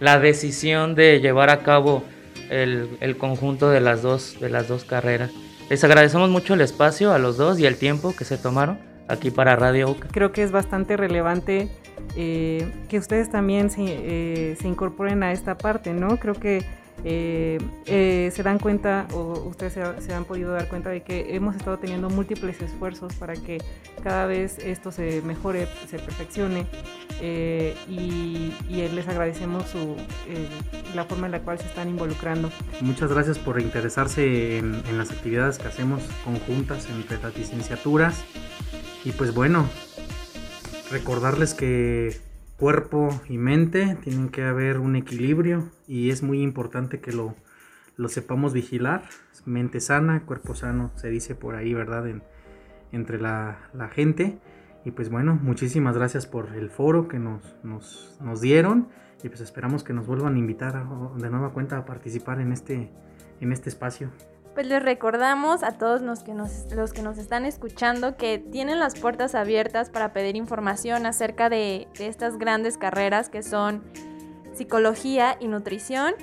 la 0.01 0.19
decisión 0.19 0.95
de 0.95 1.21
llevar 1.21 1.51
a 1.51 1.65
cabo 1.65 2.03
el, 2.49 2.97
el, 3.01 3.19
conjunto 3.19 3.69
de 3.69 3.81
las, 3.83 4.01
dos, 4.01 4.41
de 4.41 4.49
las 4.49 4.69
dos 4.69 4.85
carreras. 4.85 5.31
Les 5.73 5.83
agradecemos 5.85 6.29
mucho 6.29 6.53
el 6.53 6.61
espacio 6.61 7.15
a 7.15 7.19
los 7.19 7.39
dos 7.39 7.59
y 7.59 7.65
el 7.65 7.77
tiempo 7.77 8.15
que 8.15 8.27
se 8.27 8.37
tomaron 8.37 8.79
aquí 9.09 9.31
para 9.31 9.57
Radio 9.57 9.89
UCA. 9.89 10.09
Creo 10.13 10.31
que 10.31 10.43
es 10.43 10.53
bastante 10.53 10.99
relevante 10.99 11.71
eh, 12.15 12.71
que 12.91 12.99
ustedes 12.99 13.31
también 13.31 13.71
se, 13.71 13.81
eh, 13.87 14.57
se, 14.61 14.69
incorporen 14.69 15.23
a 15.23 15.33
esta 15.33 15.57
parte, 15.57 15.95
¿no? 15.95 16.19
Creo 16.19 16.35
que 16.35 16.63
eh, 17.05 18.31
se 18.33 18.43
dan 18.43 18.59
cuenta, 18.59 19.07
o 19.15 19.33
ustedes 19.49 19.73
se, 19.73 20.13
han 20.13 20.25
podido 20.25 20.53
dar 20.53 20.69
cuenta 20.69 20.91
de 20.91 21.03
que 21.03 21.35
hemos 21.35 21.57
estado 21.57 21.79
teniendo 21.79 22.11
múltiples 22.11 22.61
esfuerzos 22.61 23.15
para 23.15 23.35
que 23.35 23.57
cada 24.03 24.27
vez 24.27 24.59
esto 24.59 24.93
se 24.93 25.23
mejore, 25.23 25.67
se 25.89 25.99
perfeccione, 25.99 26.67
y, 27.23 28.53
les 28.69 29.09
agradecemos 29.09 29.69
su, 29.69 29.97
la 30.95 31.05
forma 31.05 31.27
en 31.27 31.33
la 31.33 31.41
cual 31.41 31.59
se 31.59 31.67
están 31.67 31.89
involucrando. 31.89 32.51
Muchas 32.81 33.13
gracias 33.13 33.39
por 33.39 33.61
interesarse 33.61 34.59
en, 34.59 34.83
en 34.89 34.99
las 34.99 35.11
actividades 35.11 35.59
que 35.59 35.69
hacemos 35.69 36.03
conjuntas 36.25 36.89
entre 36.91 37.19
las 37.23 37.37
licenciaturas. 37.37 38.25
Y 39.05 39.13
pues 39.13 39.35
bueno, 39.35 39.69
recordarles 40.91 41.55
que 41.55 42.21
cuerpo 42.57 43.21
y 43.29 43.39
mente 43.39 43.97
tienen 44.03 44.29
que 44.29 44.45
haber 44.45 44.79
un 44.79 44.95
equilibrio 44.95 45.71
y 45.89 46.11
es 46.11 46.23
muy 46.23 46.43
importante 46.43 47.01
que 47.01 47.11
lo, 47.11 47.35
lo 47.97 48.09
sepamos 48.09 48.53
vigilar. 48.53 49.03
Mente 49.45 49.81
sana, 49.81 50.23
cuerpo 50.25 50.55
sano, 50.55 50.93
se 50.97 51.09
dice 51.09 51.35
por 51.35 51.57
ahí, 51.57 51.75
¿verdad? 51.75 52.05
entre 52.93 53.19
la, 53.19 53.59
gente. 53.93 54.39
Y 54.85 54.90
pues 54.90 55.11
bueno, 55.11 55.38
muchísimas 55.40 55.97
gracias 55.97 56.27
por 56.27 56.55
el 56.55 56.71
foro 56.71 57.09
que 57.09 57.18
nos, 57.18 57.42
nos, 57.62 58.16
nos 58.21 58.40
dieron 58.40 58.88
y 59.23 59.29
pues 59.29 59.40
esperamos 59.40 59.85
que 59.85 59.92
nos 59.92 60.07
vuelvan 60.07 60.35
a 60.35 60.38
invitar 60.38 60.85
de 61.16 61.31
nueva 61.31 61.53
cuenta 61.53 61.79
a 61.79 61.85
participar 61.85 62.40
en 62.40 62.53
este, 62.53 62.90
en 63.40 63.53
este 63.53 63.68
espacio 63.68 64.11
pues 64.55 64.66
les 64.66 64.83
recordamos 64.83 65.62
a 65.62 65.73
todos 65.73 66.03
los 66.03 66.23
que, 66.23 66.35
nos, 66.35 66.73
los 66.73 66.92
que 66.92 67.03
nos 67.03 67.18
están 67.18 67.47
escuchando 67.47 68.16
que 68.16 68.38
tienen 68.38 68.79
las 68.79 68.99
puertas 68.99 69.35
abiertas 69.35 69.88
para 69.88 70.12
pedir 70.12 70.37
información 70.37 71.07
acerca 71.07 71.49
de, 71.49 71.88
estas 71.99 72.38
grandes 72.38 72.77
carreras 72.77 73.29
que 73.29 73.42
son 73.42 73.83
psicología 74.53 75.37
y 75.40 75.49
nutrición. 75.49 76.14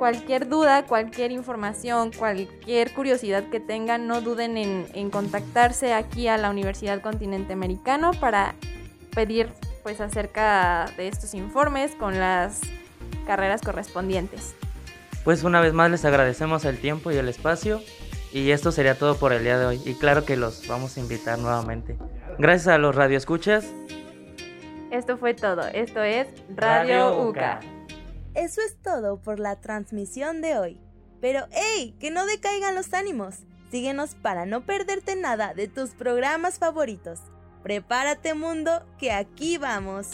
Cualquier 0.00 0.48
duda, 0.48 0.84
cualquier 0.86 1.30
información, 1.30 2.10
cualquier 2.10 2.94
curiosidad 2.94 3.44
que 3.50 3.60
tengan, 3.60 4.06
no 4.06 4.22
duden 4.22 4.56
en, 4.56 4.86
en 4.94 5.10
contactarse 5.10 5.92
aquí 5.92 6.26
a 6.26 6.38
la 6.38 6.48
Universidad 6.48 7.02
Continente 7.02 7.52
Americano 7.52 8.12
para 8.18 8.54
pedir 9.14 9.50
pues 9.82 10.00
acerca 10.00 10.86
de 10.96 11.08
estos 11.08 11.34
informes 11.34 11.94
con 11.96 12.18
las 12.18 12.62
carreras 13.26 13.60
correspondientes. 13.60 14.54
Pues 15.22 15.44
una 15.44 15.60
vez 15.60 15.74
más 15.74 15.90
les 15.90 16.06
agradecemos 16.06 16.64
el 16.64 16.78
tiempo 16.78 17.10
y 17.10 17.16
el 17.16 17.28
espacio 17.28 17.82
y 18.32 18.52
esto 18.52 18.72
sería 18.72 18.94
todo 18.94 19.16
por 19.16 19.34
el 19.34 19.44
día 19.44 19.58
de 19.58 19.66
hoy 19.66 19.82
y 19.84 19.92
claro 19.92 20.24
que 20.24 20.38
los 20.38 20.66
vamos 20.66 20.96
a 20.96 21.00
invitar 21.00 21.38
nuevamente. 21.38 21.98
Gracias 22.38 22.68
a 22.68 22.78
los 22.78 22.94
radioescuchas. 22.96 23.66
Esto 24.90 25.18
fue 25.18 25.34
todo, 25.34 25.66
esto 25.68 26.02
es 26.02 26.26
Radio, 26.56 27.28
UCA. 27.28 27.60
Eso 28.34 28.60
es 28.60 28.76
todo 28.80 29.20
por 29.20 29.40
la 29.40 29.60
transmisión 29.60 30.40
de 30.40 30.56
hoy. 30.56 30.80
Pero 31.20 31.46
hey, 31.50 31.94
que 31.98 32.10
no 32.10 32.26
decaigan 32.26 32.74
los 32.74 32.94
ánimos. 32.94 33.40
Síguenos 33.70 34.14
para 34.14 34.46
no 34.46 34.64
perderte 34.64 35.16
nada 35.16 35.54
de 35.54 35.68
tus 35.68 35.90
programas 35.90 36.58
favoritos. 36.58 37.20
Prepárate 37.62 38.34
mundo, 38.34 38.84
que 38.98 39.12
aquí 39.12 39.58
vamos. 39.58 40.08